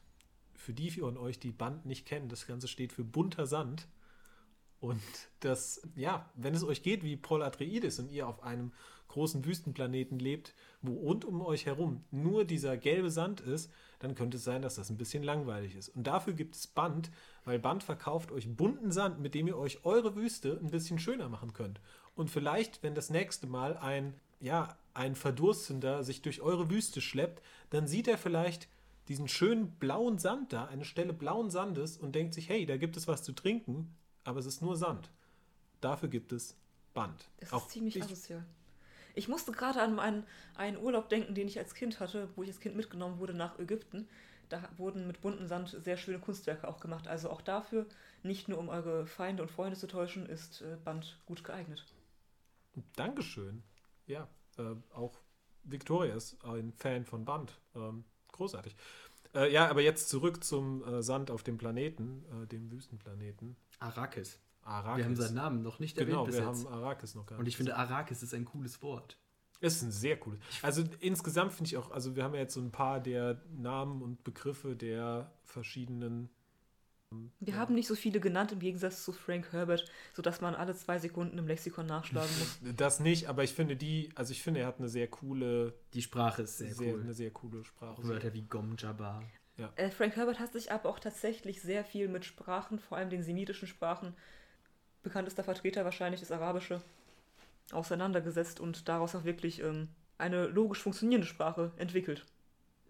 [0.53, 3.87] Für die von euch, die Band nicht kennen, das Ganze steht für bunter Sand.
[4.81, 5.01] Und
[5.41, 8.71] das, ja, wenn es euch geht wie Paul Atreides und ihr auf einem
[9.09, 14.37] großen Wüstenplaneten lebt, wo rund um euch herum nur dieser gelbe Sand ist, dann könnte
[14.37, 15.89] es sein, dass das ein bisschen langweilig ist.
[15.89, 17.11] Und dafür gibt es Band,
[17.45, 21.29] weil Band verkauft euch bunten Sand, mit dem ihr euch eure Wüste ein bisschen schöner
[21.29, 21.79] machen könnt.
[22.15, 27.43] Und vielleicht, wenn das nächste Mal ein, ja, ein Verdurstender sich durch eure Wüste schleppt,
[27.69, 28.67] dann sieht er vielleicht
[29.09, 32.97] diesen schönen blauen Sand da, eine Stelle blauen Sandes und denkt sich, hey, da gibt
[32.97, 33.93] es was zu trinken,
[34.23, 35.09] aber es ist nur Sand.
[35.81, 36.55] Dafür gibt es
[36.93, 37.29] Band.
[37.39, 38.45] Das Auch ist ziemlich ich, asozial.
[39.13, 42.49] Ich musste gerade an einen, einen Urlaub denken, den ich als Kind hatte, wo ich
[42.49, 44.07] als Kind mitgenommen wurde nach Ägypten.
[44.49, 47.07] Da wurden mit buntem Sand sehr schöne Kunstwerke auch gemacht.
[47.07, 47.85] Also auch dafür,
[48.23, 51.85] nicht nur um eure Feinde und Freunde zu täuschen, ist äh, Band gut geeignet.
[52.95, 53.63] Dankeschön.
[54.07, 55.21] Ja, äh, auch
[55.63, 57.59] Victoria ist ein Fan von Band.
[57.75, 58.75] Ähm, großartig.
[59.33, 63.55] Äh, ja, aber jetzt zurück zum äh, Sand auf dem Planeten, äh, dem Wüstenplaneten.
[63.79, 64.39] Arrakis.
[64.63, 64.97] Arrakis.
[64.97, 66.65] Wir haben seinen Namen noch nicht Genau, erwähnt wir bis jetzt.
[66.65, 69.17] haben Arrakis noch gar Und nicht ich finde, Arrakis ist ein cooles Wort.
[69.59, 70.39] Ist ein sehr cooles.
[70.63, 74.01] Also insgesamt finde ich auch, also wir haben ja jetzt so ein paar der Namen
[74.01, 76.29] und Begriffe der verschiedenen.
[77.39, 77.59] Wir Ja.
[77.59, 81.37] haben nicht so viele genannt im Gegensatz zu Frank Herbert, sodass man alle zwei Sekunden
[81.37, 82.59] im Lexikon nachschlagen muss.
[82.77, 86.01] Das nicht, aber ich finde die, also ich finde, er hat eine sehr coole, Die
[86.01, 87.01] Sprache ist sehr, sehr, cool.
[87.01, 88.03] eine sehr coole Sprache.
[88.07, 89.23] Wörter wie Gom Jabbar.
[89.75, 93.21] Äh, Frank Herbert hat sich aber auch tatsächlich sehr viel mit Sprachen, vor allem den
[93.23, 94.15] semitischen Sprachen,
[95.03, 96.81] bekanntester Vertreter wahrscheinlich das Arabische,
[97.71, 102.25] auseinandergesetzt und daraus auch wirklich ähm, eine logisch funktionierende Sprache entwickelt.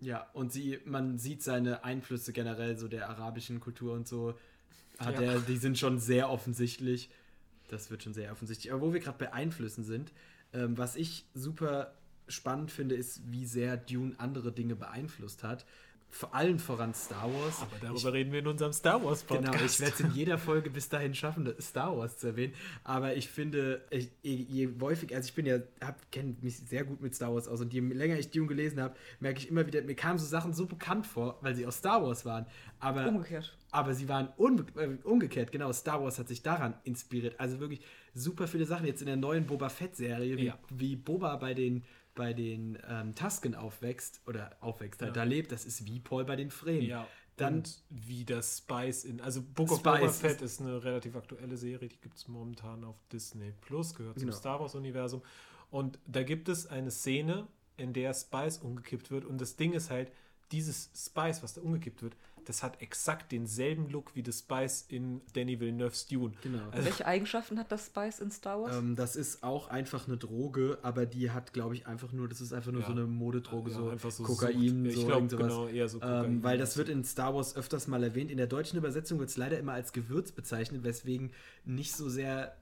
[0.01, 4.33] Ja, und sie, man sieht seine Einflüsse generell so der arabischen Kultur und so.
[4.97, 5.21] Hat Ja.
[5.21, 7.09] er, die sind schon sehr offensichtlich.
[7.69, 8.73] Das wird schon sehr offensichtlich.
[8.73, 10.11] Aber wo wir gerade bei Einflüssen sind,
[10.53, 11.93] ähm, was ich super
[12.27, 15.65] spannend finde, ist, wie sehr Dune andere Dinge beeinflusst hat.
[16.13, 17.61] Vor allem voran Star Wars.
[17.61, 19.53] Aber darüber reden wir in unserem Star Wars Podcast.
[19.53, 22.53] Genau, ich werde es in jeder Folge bis dahin schaffen, Star Wars zu erwähnen.
[22.83, 25.59] Aber ich finde, ich, je, je häufig, also ich bin ja,
[26.11, 28.93] kenne mich sehr gut mit Star Wars aus und je länger ich Dune gelesen habe,
[29.21, 32.03] merke ich immer wieder, mir kamen so Sachen so bekannt vor, weil sie aus Star
[32.03, 32.45] Wars waren.
[32.79, 33.55] Aber, Umgekehrt.
[33.71, 35.71] aber sie waren unbe äh, umgekehrt, genau.
[35.71, 37.39] Star Wars hat sich daran inspiriert.
[37.39, 37.81] Also wirklich
[38.13, 38.85] super viele Sachen.
[38.85, 40.57] Jetzt in der neuen Boba Fett-Serie, wie, Ja.
[40.69, 41.83] wie Boba bei den
[42.15, 45.23] bei den ähm, Tusken aufwächst oder aufwächst, halt Ja.
[45.23, 46.83] da lebt, das ist wie Paul bei den Fremen.
[46.87, 47.07] Ja,
[47.37, 49.21] Dann- und wie das Spice in.
[49.21, 52.27] Also Book of Spice Boba ist- Fett ist eine relativ aktuelle Serie, die gibt es
[52.27, 54.37] momentan auf Disney Plus, gehört zum Genau.
[54.37, 55.21] Star Wars-Universum.
[55.69, 57.47] Und da gibt es eine Szene,
[57.77, 59.25] in der Spice umgekippt wird.
[59.25, 60.11] Und das Ding ist halt,
[60.51, 65.21] dieses Spice, was da umgekippt wird, das hat exakt denselben Look wie das Spice in
[65.33, 66.33] Danny Villeneuve's Dune.
[66.41, 66.59] Genau.
[66.71, 68.75] Also- Welche Eigenschaften hat das Spice in Star Wars?
[68.75, 72.41] Ähm, das ist auch einfach eine Droge, aber die hat, glaube ich, einfach nur, das
[72.41, 72.87] ist einfach nur Ja.
[72.87, 74.53] so eine Modedroge, Ja, so, einfach so Kokain,
[74.85, 74.93] Sucht.
[74.95, 75.29] so Ich sowas.
[75.29, 76.25] genau, eher so Kokain.
[76.25, 78.31] Ähm, weil das wird in Star Wars öfters mal erwähnt.
[78.31, 81.31] In der deutschen Übersetzung wird es leider immer als Gewürz bezeichnet, weswegen
[81.65, 82.55] nicht so sehr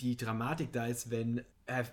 [0.00, 1.42] die Dramatik da ist, wenn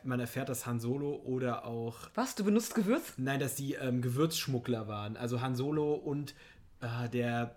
[0.05, 2.35] man erfährt, dass Han Solo oder auch, Was?
[2.35, 3.13] Du benutzt Gewürz?
[3.17, 5.17] nein, dass die ähm, Gewürzschmuggler waren.
[5.17, 6.33] Also Han Solo und
[6.81, 7.55] äh, der,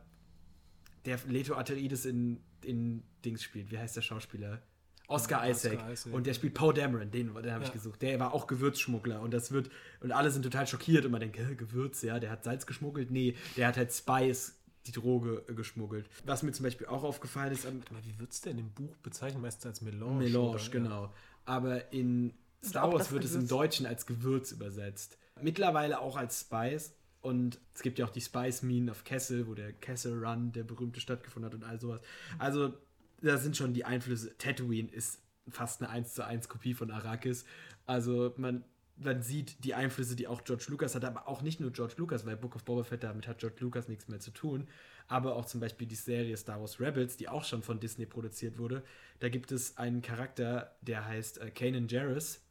[1.04, 3.70] der Leto Atreides in, in Dings spielt.
[3.70, 4.62] Wie heißt der Schauspieler?
[5.10, 5.90] Oscar, Oscar Isaac.
[5.92, 6.12] Isaac.
[6.12, 7.74] Und der spielt Poe Dameron, den, den habe ich Ja.
[7.74, 8.02] gesucht.
[8.02, 11.38] Der war auch Gewürzschmuggler und das wird und alle sind total schockiert und man denkt,
[11.38, 13.10] "Hä, Gewürz, ja, der hat Salz geschmuggelt.
[13.10, 14.54] Nee, der hat halt Spice,
[14.86, 16.10] die Droge, äh, geschmuggelt.
[16.26, 18.70] Was mir zum Beispiel auch aufgefallen ist, am Warte mal, wie wird es denn im
[18.72, 19.40] Buch bezeichnet?
[19.40, 20.24] Meistens als Melange.
[20.24, 20.68] Melange, oder?
[20.70, 21.14] genau.
[21.46, 23.48] Aber in Star auch Wars wird es im.
[23.48, 25.16] Deutschen als Gewürz übersetzt.
[25.40, 26.92] Mittlerweile auch als Spice.
[27.20, 30.64] Und es gibt ja auch die Spice Mine auf Kessel, wo der Kessel Run, der
[30.64, 32.00] berühmte, stattgefunden hat und all sowas.
[32.38, 32.74] Also,
[33.20, 34.36] da sind schon die Einflüsse.
[34.38, 37.44] Tatooine ist fast eine 1 zu 1 Kopie von Arrakis.
[37.86, 38.64] Also, man,
[38.96, 42.24] man sieht die Einflüsse, die auch George Lucas hat, aber auch nicht nur George Lucas,
[42.24, 44.68] weil Book of Boba Fett, damit hat George Lucas nichts mehr zu tun.
[45.08, 48.58] Aber auch zum Beispiel die Serie Star Wars Rebels, die auch schon von Disney produziert
[48.58, 48.84] wurde.
[49.18, 52.42] Da gibt es einen Charakter, der heißt äh, Kanan Jarrus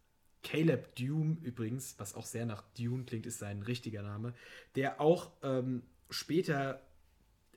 [0.47, 4.33] Caleb Dume übrigens, was auch sehr nach Dune klingt, ist sein richtiger Name,
[4.75, 6.81] der auch ähm, später,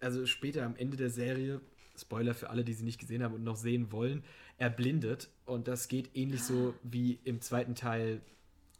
[0.00, 1.60] also später am Ende der Serie,
[1.96, 4.24] Spoiler für alle, die sie nicht gesehen haben und noch sehen wollen,
[4.58, 5.30] erblindet.
[5.44, 8.22] Und das geht ähnlich so wie im zweiten Teil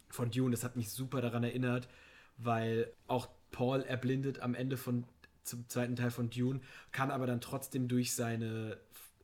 [0.09, 0.51] von Dune.
[0.51, 1.89] Das hat mich super daran erinnert,
[2.37, 5.05] weil auch Paul erblindet am Ende von
[5.45, 8.79] zum zweiten Teil von Dune, kann aber dann trotzdem durch seine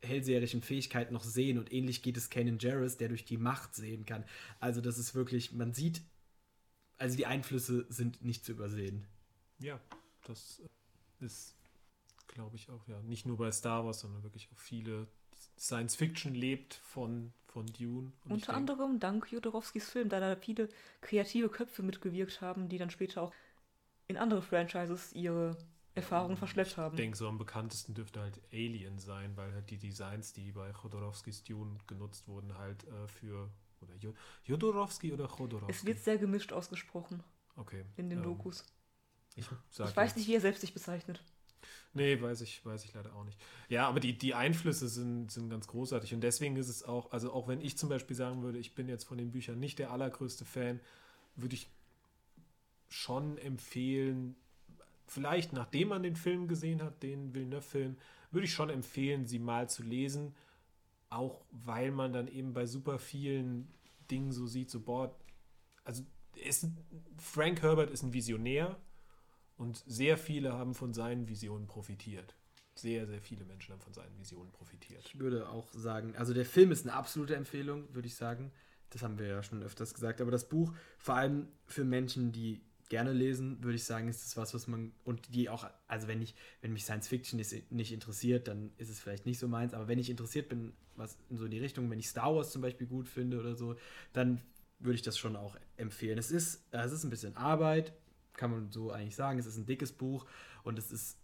[0.07, 4.07] hellseherischen Fähigkeiten noch sehen und ähnlich geht es Kanan Jarrus, der durch die Macht sehen
[4.07, 4.25] kann.
[4.61, 6.03] Also das ist wirklich, man sieht,
[6.99, 9.07] also die Einflüsse sind nicht zu übersehen.
[9.59, 9.81] Ja,
[10.27, 10.63] das
[11.21, 11.55] ist,
[12.29, 15.07] glaube ich, auch ja nicht nur bei Star Wars, sondern wirklich auch viele
[15.59, 18.13] Science Fiction lebt von, von Dune.
[18.25, 20.69] Und Unter anderem dank Jodorowskis Film, da da viele
[21.01, 23.33] kreative Köpfe mitgewirkt haben, die dann später auch
[24.09, 25.57] in andere Franchises ihre
[25.97, 26.95] Erfahrungen verschleppt haben.
[26.95, 30.73] Ich denke, so am bekanntesten dürfte halt Alien sein, weil halt die Designs, die bei
[30.73, 33.51] Chodorowskis Dune genutzt wurden, halt äh, für.
[33.81, 33.95] Oder
[34.45, 35.71] Jodorowski oder Chodorowski?
[35.71, 37.23] Es wird sehr gemischt ausgesprochen.
[37.57, 37.85] Okay.
[37.97, 38.65] In den ähm, Dokus.
[39.37, 41.23] Ich, ich weiß nicht, wie er selbst sich bezeichnet.
[41.93, 43.39] Nee, weiß ich, weiß ich leider auch nicht.
[43.69, 47.33] Ja, aber die, die Einflüsse sind, sind ganz großartig und deswegen ist es auch, also
[47.33, 49.91] auch wenn ich zum Beispiel sagen würde, ich bin jetzt von den Büchern nicht der
[49.91, 50.81] allergrößte Fan,
[51.37, 51.69] würde ich
[52.89, 54.37] schon empfehlen,
[55.07, 57.97] vielleicht nachdem man den Film gesehen hat, den Villeneuve-Film,
[58.31, 60.35] würde ich schon empfehlen, sie mal zu lesen.
[61.09, 63.73] Auch weil man dann eben bei super vielen
[64.11, 65.17] Dingen so sieht, so, boah,
[65.85, 66.05] also
[66.37, 66.69] ist,
[67.17, 68.77] Frank Herbert ist ein Visionär
[69.57, 72.37] und sehr viele haben von seinen Visionen profitiert.
[72.75, 75.03] Sehr, sehr viele Menschen haben von seinen Visionen profitiert.
[75.07, 78.53] Ich würde auch sagen, also der Film ist eine absolute Empfehlung, würde ich sagen.
[78.91, 80.21] Das haben wir ja schon öfters gesagt.
[80.21, 84.37] Aber das Buch, vor allem für Menschen, die gerne lesen, würde ich sagen, ist das
[84.37, 87.93] was, was man und die auch, also wenn ich, wenn mich Science Fiction nicht, nicht
[87.93, 91.37] interessiert, dann ist es vielleicht nicht so meins, aber wenn ich interessiert bin, was in
[91.37, 93.77] so die Richtung, wenn ich Star Wars zum Beispiel gut finde oder so,
[94.13, 94.41] dann
[94.79, 96.19] würde ich das schon auch empfehlen.
[96.19, 97.93] Es ist, es ist ein bisschen Arbeit,
[98.35, 99.39] kann man so eigentlich sagen.
[99.39, 100.27] Es ist ein dickes Buch
[100.63, 101.19] und es ist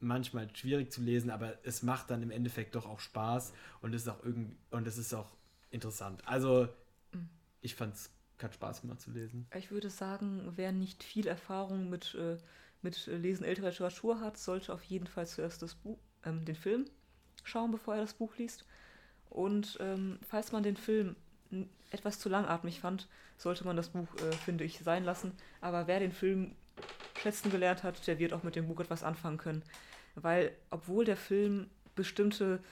[0.00, 4.02] manchmal schwierig zu lesen, aber es macht dann im Endeffekt doch auch Spaß und es
[4.02, 5.36] ist auch irgendwie und es ist auch
[5.70, 6.26] interessant.
[6.26, 6.68] Also
[7.12, 7.28] mhm.
[7.60, 8.10] ich fand es
[8.42, 9.46] hat Spaß gemacht zu lesen.
[9.56, 12.36] Ich würde sagen, wer nicht viel Erfahrung mit, äh,
[12.82, 16.86] mit Lesen älterer Literatur hat, sollte auf jeden Fall zuerst das Buch, ähm, den Film
[17.44, 18.66] schauen, bevor er das Buch liest.
[19.30, 21.16] Und ähm, falls man den Film
[21.90, 25.32] etwas zu langatmig fand, sollte man das Buch, äh, finde ich, sein lassen.
[25.60, 26.54] Aber wer den Film
[27.18, 29.62] schätzen gelernt hat, der wird auch mit dem Buch etwas anfangen können.
[30.14, 32.62] Weil, obwohl der Film bestimmte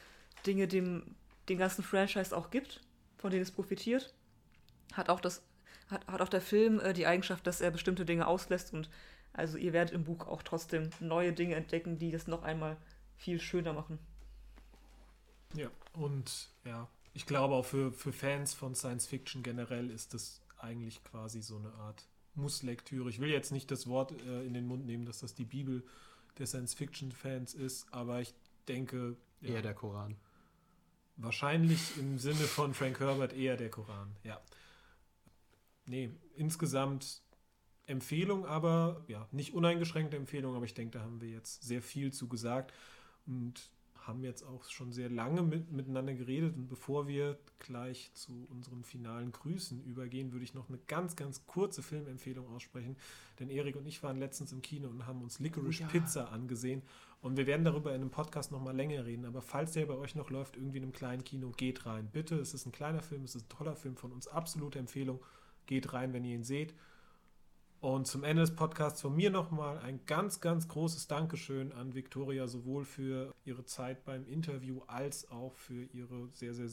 [0.47, 1.15] Dinge dem,
[1.49, 2.81] den ganzen Franchise auch gibt,
[3.19, 4.15] von denen es profitiert,
[4.93, 5.43] hat auch das
[5.91, 8.89] hat, hat auch der Film äh, die Eigenschaft, dass er bestimmte Dinge auslässt und
[9.33, 12.77] also ihr werdet im Buch auch trotzdem neue Dinge entdecken, die das noch einmal
[13.17, 13.99] viel schöner machen.
[15.55, 20.41] Ja, und ja, ich glaube auch für, für Fans von Science Fiction generell ist das
[20.59, 23.09] eigentlich quasi so eine Art Musslektüre.
[23.09, 25.85] Ich will jetzt nicht das Wort äh, in den Mund nehmen, dass das die Bibel
[26.39, 28.35] der Science Fiction Fans ist, aber ich
[28.69, 29.17] denke.
[29.41, 30.17] Ja, eher der Koran.
[31.17, 34.41] Wahrscheinlich im Sinne von Frank Herbert eher der Koran, ja
[35.87, 37.23] nee, insgesamt
[37.87, 42.13] Empfehlung, aber ja, nicht uneingeschränkte Empfehlung, aber ich denke, da haben wir jetzt sehr viel
[42.13, 42.73] zu gesagt
[43.27, 43.71] und
[44.07, 46.57] haben jetzt auch schon sehr lange mit, miteinander geredet.
[46.57, 51.47] Und bevor wir gleich zu unseren finalen Grüßen übergehen, würde ich noch eine ganz, ganz
[51.47, 52.97] kurze Filmempfehlung aussprechen.
[53.39, 55.89] Denn Erik und ich waren letztens im Kino und haben uns Licorice oh, ja.
[55.89, 56.83] Pizza angesehen.
[57.21, 59.27] Und wir werden darüber in einem Podcast nochmal länger reden.
[59.27, 62.09] Aber falls der bei euch noch läuft, irgendwie in einem kleinen Kino, geht rein.
[62.11, 65.21] Bitte, es ist ein kleiner Film, es ist ein toller Film von uns, absolute Empfehlung.
[65.67, 66.75] Geht rein, wenn ihr ihn seht.
[67.81, 72.47] Und zum Ende des Podcasts von mir nochmal ein ganz, ganz großes Dankeschön an Victoria,
[72.47, 76.69] sowohl für ihre Zeit beim Interview als auch für ihre sehr, sehr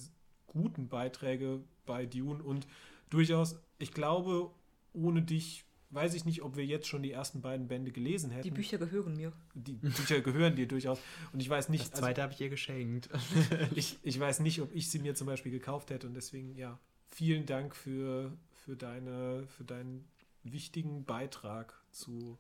[0.48, 2.44] guten Beiträge bei Dune.
[2.44, 2.68] Und
[3.10, 4.52] durchaus, ich glaube,
[4.94, 8.44] ohne dich weiß ich nicht, ob wir jetzt schon die ersten beiden Bände gelesen hätten.
[8.44, 9.32] Die Bücher gehören mir.
[9.54, 11.00] Die Bücher gehören dir durchaus.
[11.32, 11.84] Und ich weiß nicht.
[11.94, 13.10] Das zweite also, habe ich ihr geschenkt.
[13.76, 16.08] ich, ich weiß nicht, ob ich sie mir zum Beispiel gekauft hätte.
[16.08, 18.38] Und deswegen, ja, vielen Dank für,
[18.68, 20.06] für, deine, für deinen
[20.44, 22.38] wichtigen Beitrag zu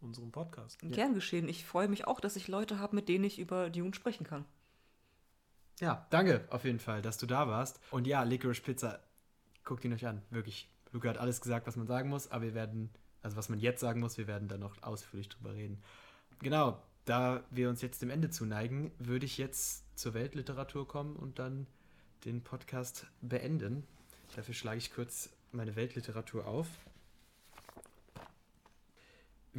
[0.00, 0.78] unserem Podcast.
[0.80, 1.48] Gern geschehen.
[1.48, 4.44] Ich freue mich auch, dass ich Leute habe, mit denen ich über Dune sprechen kann.
[5.80, 7.80] Ja, danke auf jeden Fall, dass du da warst.
[7.90, 9.00] Und ja, Licorice Pizza,
[9.64, 10.22] guckt ihn euch an.
[10.30, 10.68] Wirklich.
[10.92, 12.90] Luca hat alles gesagt, was man sagen muss, aber wir werden
[13.22, 15.82] Also was man jetzt sagen muss, wir werden da noch ausführlich drüber reden.
[16.38, 21.40] Genau, da wir uns jetzt dem Ende zuneigen, würde ich jetzt zur Weltliteratur kommen und
[21.40, 21.66] dann
[22.24, 23.84] den Podcast beenden.
[24.36, 26.68] Dafür schlage ich kurz meine Weltliteratur auf.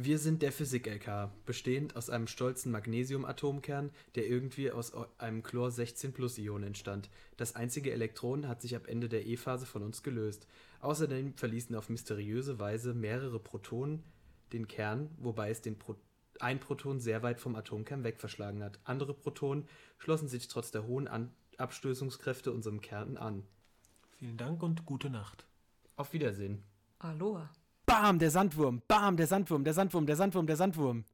[0.02, 7.10] Wir sind der Physik-LK, bestehend aus einem stolzen Magnesium-Atomkern, der irgendwie aus einem Chlor-16-Plus-Ion entstand.
[7.36, 10.46] Das einzige Elektron hat sich ab Ende der E-Phase von uns gelöst.
[10.80, 14.02] Außerdem verließen auf mysteriöse Weise mehrere Protonen
[14.54, 15.96] den Kern, wobei es den Pro
[16.38, 18.80] ein Proton sehr weit vom Atomkern wegverschlagen hat.
[18.84, 19.68] Andere Protonen
[19.98, 23.44] schlossen sich trotz der hohen an Abstößungskräfte unserem Kern an.
[24.18, 25.44] Vielen Dank und gute Nacht.
[26.00, 26.64] Auf Wiedersehen.
[26.98, 27.50] Aloha.
[27.84, 28.80] Bam, der Sandwurm.
[28.88, 31.04] Bam, der Sandwurm, der Sandwurm, der Sandwurm, der Sandwurm.